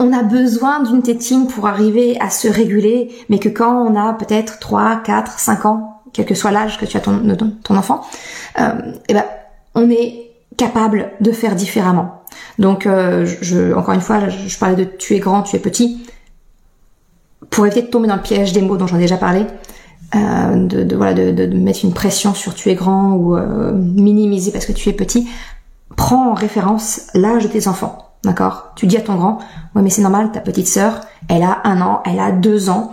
on 0.00 0.12
a 0.12 0.22
besoin 0.22 0.82
d'une 0.82 1.02
tétine 1.02 1.46
pour 1.46 1.68
arriver 1.68 2.18
à 2.20 2.30
se 2.30 2.48
réguler, 2.48 3.12
mais 3.28 3.38
que 3.38 3.48
quand 3.48 3.86
on 3.86 3.94
a 3.94 4.14
peut-être 4.14 4.58
3, 4.58 4.96
4, 5.04 5.38
5 5.38 5.66
ans, 5.66 6.02
quel 6.12 6.26
que 6.26 6.34
soit 6.34 6.50
l'âge 6.50 6.78
que 6.78 6.86
tu 6.86 6.96
as 6.96 7.00
ton, 7.00 7.22
ton 7.62 7.76
enfant, 7.76 8.02
euh, 8.58 8.70
eh 9.08 9.14
ben, 9.14 9.24
on 9.74 9.90
est 9.90 10.30
capable 10.56 11.12
de 11.20 11.32
faire 11.32 11.54
différemment. 11.54 12.22
Donc, 12.58 12.86
euh, 12.86 13.26
encore 13.74 13.94
une 13.94 14.00
fois, 14.00 14.28
je, 14.28 14.58
parlais 14.58 14.76
de 14.76 14.84
tu 14.84 15.14
es 15.14 15.18
grand, 15.18 15.42
tu 15.42 15.56
es 15.56 15.58
petit. 15.58 16.06
Pour 17.50 17.66
éviter 17.66 17.82
de 17.82 17.86
tomber 17.88 18.08
dans 18.08 18.16
le 18.16 18.22
piège 18.22 18.52
des 18.52 18.62
mots 18.62 18.76
dont 18.76 18.86
j'en 18.86 18.96
ai 18.96 19.00
déjà 19.00 19.16
parlé, 19.16 19.46
euh, 20.14 20.66
de, 20.66 20.96
voilà, 20.96 21.14
de, 21.14 21.46
mettre 21.46 21.84
une 21.84 21.92
pression 21.92 22.34
sur 22.34 22.54
tu 22.54 22.68
es 22.70 22.74
grand 22.74 23.12
ou 23.12 23.36
euh, 23.36 23.72
minimiser 23.72 24.52
parce 24.52 24.66
que 24.66 24.72
tu 24.72 24.88
es 24.88 24.92
petit, 24.92 25.28
prends 25.96 26.30
en 26.30 26.34
référence 26.34 27.08
l'âge 27.14 27.42
de 27.42 27.48
tes 27.48 27.68
enfants. 27.68 28.10
D'accord? 28.24 28.72
Tu 28.76 28.86
dis 28.86 28.96
à 28.96 29.00
ton 29.00 29.16
grand, 29.16 29.38
ouais 29.74 29.82
mais 29.82 29.90
c'est 29.90 30.02
normal, 30.02 30.30
ta 30.30 30.40
petite 30.40 30.68
sœur, 30.68 31.00
elle 31.28 31.42
a 31.42 31.60
un 31.64 31.80
an, 31.80 32.02
elle 32.04 32.20
a 32.20 32.30
deux 32.30 32.70
ans. 32.70 32.92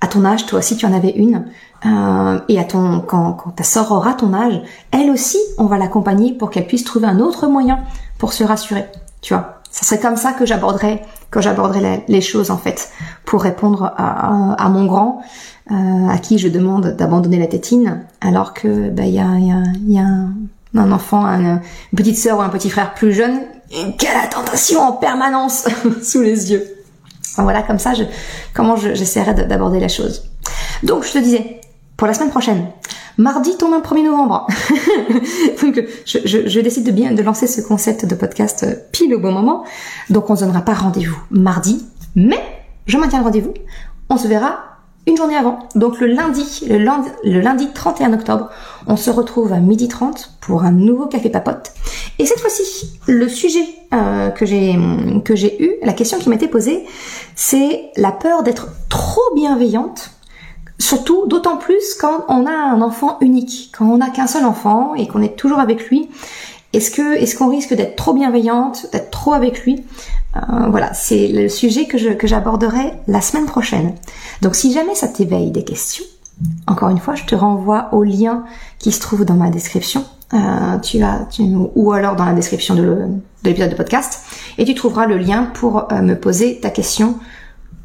À 0.00 0.06
ton 0.06 0.24
âge, 0.24 0.46
toi 0.46 0.60
aussi 0.60 0.76
tu 0.76 0.86
en 0.86 0.94
avais 0.94 1.10
une. 1.10 1.44
Euh, 1.86 2.38
et 2.48 2.58
à 2.58 2.64
ton, 2.64 3.00
quand, 3.00 3.32
quand 3.32 3.50
ta 3.50 3.64
sœur 3.64 3.90
aura 3.92 4.14
ton 4.14 4.34
âge, 4.34 4.60
elle 4.90 5.10
aussi, 5.10 5.38
on 5.58 5.64
va 5.64 5.78
l'accompagner 5.78 6.32
pour 6.32 6.50
qu'elle 6.50 6.66
puisse 6.66 6.84
trouver 6.84 7.06
un 7.06 7.20
autre 7.20 7.46
moyen 7.46 7.80
pour 8.18 8.32
se 8.32 8.44
rassurer. 8.44 8.84
Tu 9.22 9.34
vois, 9.34 9.60
ça 9.70 9.86
serait 9.86 10.00
comme 10.00 10.16
ça 10.16 10.32
que 10.32 10.44
j'aborderais, 10.44 11.02
que 11.30 11.40
j'aborderais 11.40 12.04
les 12.08 12.20
choses 12.20 12.50
en 12.50 12.58
fait, 12.58 12.90
pour 13.24 13.42
répondre 13.42 13.94
à, 13.96 14.68
mon 14.68 14.84
grand, 14.86 15.22
euh, 15.70 16.08
à 16.08 16.18
qui 16.18 16.38
je 16.38 16.48
demande 16.48 16.88
d'abandonner 16.96 17.38
la 17.38 17.46
tétine, 17.46 18.04
alors 18.20 18.52
que 18.52 18.90
bah, 18.90 19.04
il 19.04 19.14
y 19.14 19.20
a, 19.20 19.38
y 19.38 19.50
a, 19.50 19.62
y 19.86 19.98
a 19.98 20.80
un, 20.82 20.92
enfant, 20.92 21.24
une 21.24 21.60
petite 21.96 22.18
sœur 22.18 22.38
ou 22.38 22.42
un 22.42 22.48
petit 22.48 22.70
frère 22.70 22.94
plus 22.94 23.12
jeune, 23.12 23.40
qui 23.96 24.06
a 24.06 24.26
tentation 24.26 24.80
en 24.80 24.92
permanence 24.92 25.68
sous 26.02 26.20
les 26.20 26.50
yeux. 26.52 26.64
Voilà, 27.36 27.62
comme 27.62 27.78
ça, 27.78 27.94
je, 27.94 28.02
comment 28.52 28.76
j'essaierai 28.76 29.34
d'aborder 29.34 29.80
la 29.80 29.88
chose. 29.88 30.28
Donc, 30.82 31.04
je 31.04 31.12
te 31.12 31.18
disais, 31.18 31.60
pour 32.00 32.06
la 32.06 32.14
semaine 32.14 32.30
prochaine. 32.30 32.64
Mardi 33.18 33.58
tombe 33.58 33.74
un 33.74 33.80
1er 33.80 34.06
novembre. 34.06 34.46
Donc 35.62 35.84
je, 36.06 36.60
décide 36.60 36.86
de 36.86 36.92
bien 36.92 37.12
de 37.12 37.22
lancer 37.22 37.46
ce 37.46 37.60
concept 37.60 38.06
de 38.06 38.14
podcast 38.14 38.62
euh, 38.62 38.74
pile 38.90 39.14
au 39.14 39.18
bon 39.18 39.32
moment. 39.32 39.64
Donc 40.08 40.30
on 40.30 40.34
se 40.34 40.40
donnera 40.40 40.62
pas 40.62 40.72
rendez-vous 40.72 41.18
mardi, 41.30 41.84
mais 42.16 42.40
je 42.86 42.96
maintiens 42.96 43.18
le 43.18 43.26
rendez-vous. 43.26 43.52
On 44.08 44.16
se 44.16 44.28
verra 44.28 44.60
une 45.06 45.18
journée 45.18 45.36
avant. 45.36 45.58
Donc 45.74 46.00
le 46.00 46.06
lundi, 46.06 46.64
le 46.70 46.78
lundi, 46.78 47.10
le 47.22 47.40
lundi 47.40 47.68
31 47.74 48.14
octobre, 48.14 48.48
on 48.86 48.96
se 48.96 49.10
retrouve 49.10 49.52
à 49.52 49.58
12h30 49.60 50.38
pour 50.40 50.64
un 50.64 50.72
nouveau 50.72 51.04
café 51.04 51.28
papote. 51.28 51.72
Et 52.18 52.24
cette 52.24 52.40
fois-ci, 52.40 52.98
le 53.08 53.28
sujet 53.28 53.66
euh, 53.92 54.30
que 54.30 54.46
j'ai 54.46 54.72
eu, 55.62 55.74
la 55.82 55.92
question 55.92 56.16
qui 56.16 56.30
m'était 56.30 56.48
posée, 56.48 56.82
c'est 57.36 57.90
la 57.98 58.10
peur 58.10 58.42
d'être 58.42 58.68
trop 58.88 59.34
bienveillante 59.34 60.12
Surtout, 60.80 61.26
d'autant 61.26 61.58
plus 61.58 61.94
quand 62.00 62.24
on 62.28 62.46
a 62.46 62.50
un 62.50 62.80
enfant 62.80 63.18
unique, 63.20 63.70
quand 63.76 63.84
on 63.84 63.98
n'a 63.98 64.08
qu'un 64.08 64.26
seul 64.26 64.44
enfant 64.44 64.94
et 64.96 65.06
qu'on 65.06 65.22
est 65.22 65.36
toujours 65.36 65.60
avec 65.60 65.88
lui. 65.88 66.08
Est-ce 66.72 66.90
que, 66.90 67.16
est-ce 67.16 67.36
qu'on 67.36 67.48
risque 67.48 67.74
d'être 67.74 67.96
trop 67.96 68.14
bienveillante, 68.14 68.86
d'être 68.92 69.10
trop 69.10 69.32
avec 69.32 69.64
lui? 69.64 69.84
Euh, 70.36 70.68
Voilà, 70.70 70.94
c'est 70.94 71.28
le 71.28 71.48
sujet 71.48 71.86
que 71.86 72.26
j'aborderai 72.26 72.94
la 73.08 73.20
semaine 73.20 73.46
prochaine. 73.46 73.94
Donc, 74.40 74.54
si 74.54 74.72
jamais 74.72 74.94
ça 74.94 75.08
t'éveille 75.08 75.50
des 75.50 75.64
questions, 75.64 76.04
encore 76.66 76.88
une 76.88 76.98
fois, 76.98 77.14
je 77.14 77.24
te 77.24 77.34
renvoie 77.34 77.88
au 77.92 78.02
lien 78.02 78.44
qui 78.78 78.92
se 78.92 79.00
trouve 79.00 79.24
dans 79.24 79.34
ma 79.34 79.50
description. 79.50 80.04
Euh, 80.32 80.78
tu 80.78 81.02
as, 81.02 81.26
ou 81.74 81.92
alors 81.92 82.14
dans 82.14 82.24
la 82.24 82.34
description 82.34 82.76
de, 82.76 82.82
de 82.82 83.08
l'épisode 83.44 83.70
de 83.70 83.74
podcast, 83.76 84.20
et 84.56 84.64
tu 84.64 84.74
trouveras 84.74 85.06
le 85.06 85.18
lien 85.18 85.50
pour 85.52 85.92
euh, 85.92 86.00
me 86.02 86.14
poser 86.14 86.60
ta 86.60 86.70
question 86.70 87.16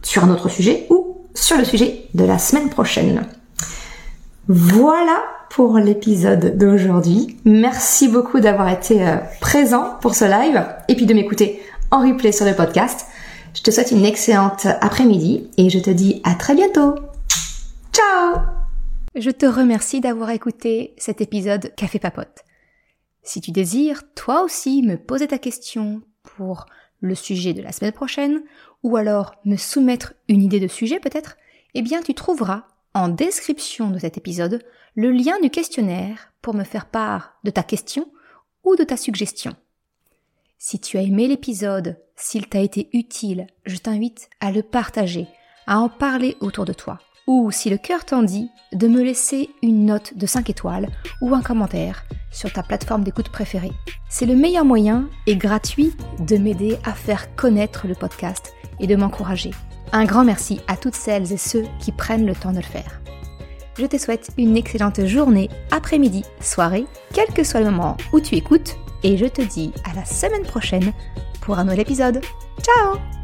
sur 0.04 0.24
un 0.24 0.30
autre 0.30 0.48
sujet 0.48 0.86
ou 0.92 1.05
sur 1.36 1.58
le 1.58 1.66
sujet 1.66 2.08
de 2.14 2.26
la 2.26 2.40
semaine 2.40 2.70
prochaine. 2.70 3.28
Voilà 4.48 5.24
pour 5.50 5.78
l'épisode 5.78 6.58
d'aujourd'hui. 6.58 7.38
Merci 7.46 8.08
beaucoup 8.08 8.40
d'avoir 8.40 8.70
été 8.70 9.08
euh, 9.08 9.18
présent 9.42 9.98
pour 10.02 10.16
ce 10.16 10.26
live 10.26 10.66
et 10.88 10.96
puis 10.96 11.06
de 11.06 11.14
m'écouter 11.14 11.62
en 11.92 12.00
replay 12.00 12.32
sur 12.32 12.46
le 12.46 12.56
podcast. 12.56 13.06
Je 13.54 13.62
te 13.62 13.72
souhaite 13.72 13.92
une 13.92 14.06
excellente 14.06 14.66
après-midi 14.82 15.50
et 15.58 15.70
je 15.70 15.80
te 15.80 15.90
dis 15.90 16.22
à 16.24 16.36
très 16.36 16.56
bientôt. 16.56 16.96
Ciao 17.94 18.42
Je 19.16 19.32
te 19.32 19.46
remercie 19.46 20.02
d'avoir 20.02 20.30
écouté 20.32 20.94
cet 20.98 21.22
épisode 21.22 21.74
Café 21.76 22.00
Papote. 22.00 22.44
Si 23.24 23.42
tu 23.42 23.52
désires 23.52 24.04
toi 24.14 24.44
aussi 24.44 24.84
me 24.84 24.98
poser 24.98 25.28
ta 25.28 25.38
question 25.38 26.02
pour 26.24 26.66
le 27.02 27.16
sujet 27.16 27.54
de 27.54 27.62
la 27.62 27.72
semaine 27.72 27.94
prochaine, 27.94 28.42
ou 28.86 28.98
alors 28.98 29.34
me 29.46 29.58
soumettre 29.58 30.14
une 30.30 30.44
idée 30.44 30.60
de 30.60 30.68
sujet 30.68 31.00
peut-être, 31.00 31.38
eh 31.74 31.82
bien 31.82 32.04
tu 32.04 32.14
trouveras 32.14 32.68
en 32.94 33.10
description 33.10 33.90
de 33.90 33.98
cet 33.98 34.16
épisode 34.16 34.64
le 34.94 35.10
lien 35.10 35.40
du 35.42 35.50
questionnaire 35.50 36.32
pour 36.44 36.54
me 36.54 36.64
faire 36.64 36.86
part 36.86 37.34
de 37.44 37.50
ta 37.50 37.64
question 37.64 38.08
ou 38.64 38.76
de 38.76 38.84
ta 38.84 38.96
suggestion. 38.96 39.56
Si 40.60 40.80
tu 40.80 41.00
as 41.00 41.02
aimé 41.02 41.28
l'épisode, 41.28 41.98
s'il 42.16 42.48
t'a 42.48 42.60
été 42.60 42.90
utile, 42.94 43.48
je 43.66 43.78
t'invite 43.78 44.30
à 44.40 44.52
le 44.52 44.62
partager, 44.62 45.26
à 45.66 45.80
en 45.80 45.90
parler 45.90 46.38
autour 46.40 46.66
de 46.66 46.74
toi. 46.74 47.00
Ou 47.28 47.50
si 47.52 47.70
le 47.70 47.78
cœur 47.78 48.06
t'en 48.06 48.22
dit, 48.22 48.52
de 48.74 48.88
me 48.88 49.02
laisser 49.02 49.50
une 49.64 49.86
note 49.86 50.16
de 50.16 50.26
5 50.26 50.50
étoiles 50.50 50.90
ou 51.22 51.34
un 51.34 51.42
commentaire 51.42 52.06
sur 52.32 52.52
ta 52.54 52.62
plateforme 52.62 53.04
d'écoute 53.04 53.30
préférée. 53.30 53.72
C'est 54.10 54.26
le 54.26 54.36
meilleur 54.36 54.66
moyen 54.66 55.10
et 55.26 55.36
gratuit 55.36 55.94
de 56.20 56.38
m'aider 56.38 56.78
à 56.84 56.94
faire 56.94 57.36
connaître 57.36 57.88
le 57.88 57.96
podcast 57.96 58.54
et 58.80 58.88
de 58.88 58.96
m'encourager. 58.96 59.52
Un 59.92 60.06
grand 60.06 60.24
merci 60.24 60.60
à 60.68 60.78
toutes 60.78 60.96
celles 60.96 61.32
et 61.32 61.38
ceux 61.38 61.66
qui 61.80 61.92
prennent 61.92 62.26
le 62.26 62.36
temps 62.36 62.52
de 62.52 62.58
le 62.58 62.64
faire. 62.64 63.02
Je 63.78 63.86
te 63.86 63.98
souhaite 63.98 64.30
une 64.38 64.56
excellente 64.56 65.06
journée, 65.06 65.50
après-midi, 65.72 66.24
soirée, 66.40 66.86
quel 67.14 67.28
que 67.28 67.44
soit 67.44 67.60
le 67.60 67.72
moment 67.72 67.98
où 68.14 68.20
tu 68.20 68.36
écoutes, 68.36 68.78
et 69.04 69.18
je 69.18 69.26
te 69.26 69.42
dis 69.42 69.74
à 69.84 69.96
la 69.96 70.06
semaine 70.06 70.44
prochaine 70.44 70.94
pour 71.42 71.60
un 71.60 71.64
nouvel 71.64 71.82
épisode. 71.82 72.22
Ciao 72.62 73.15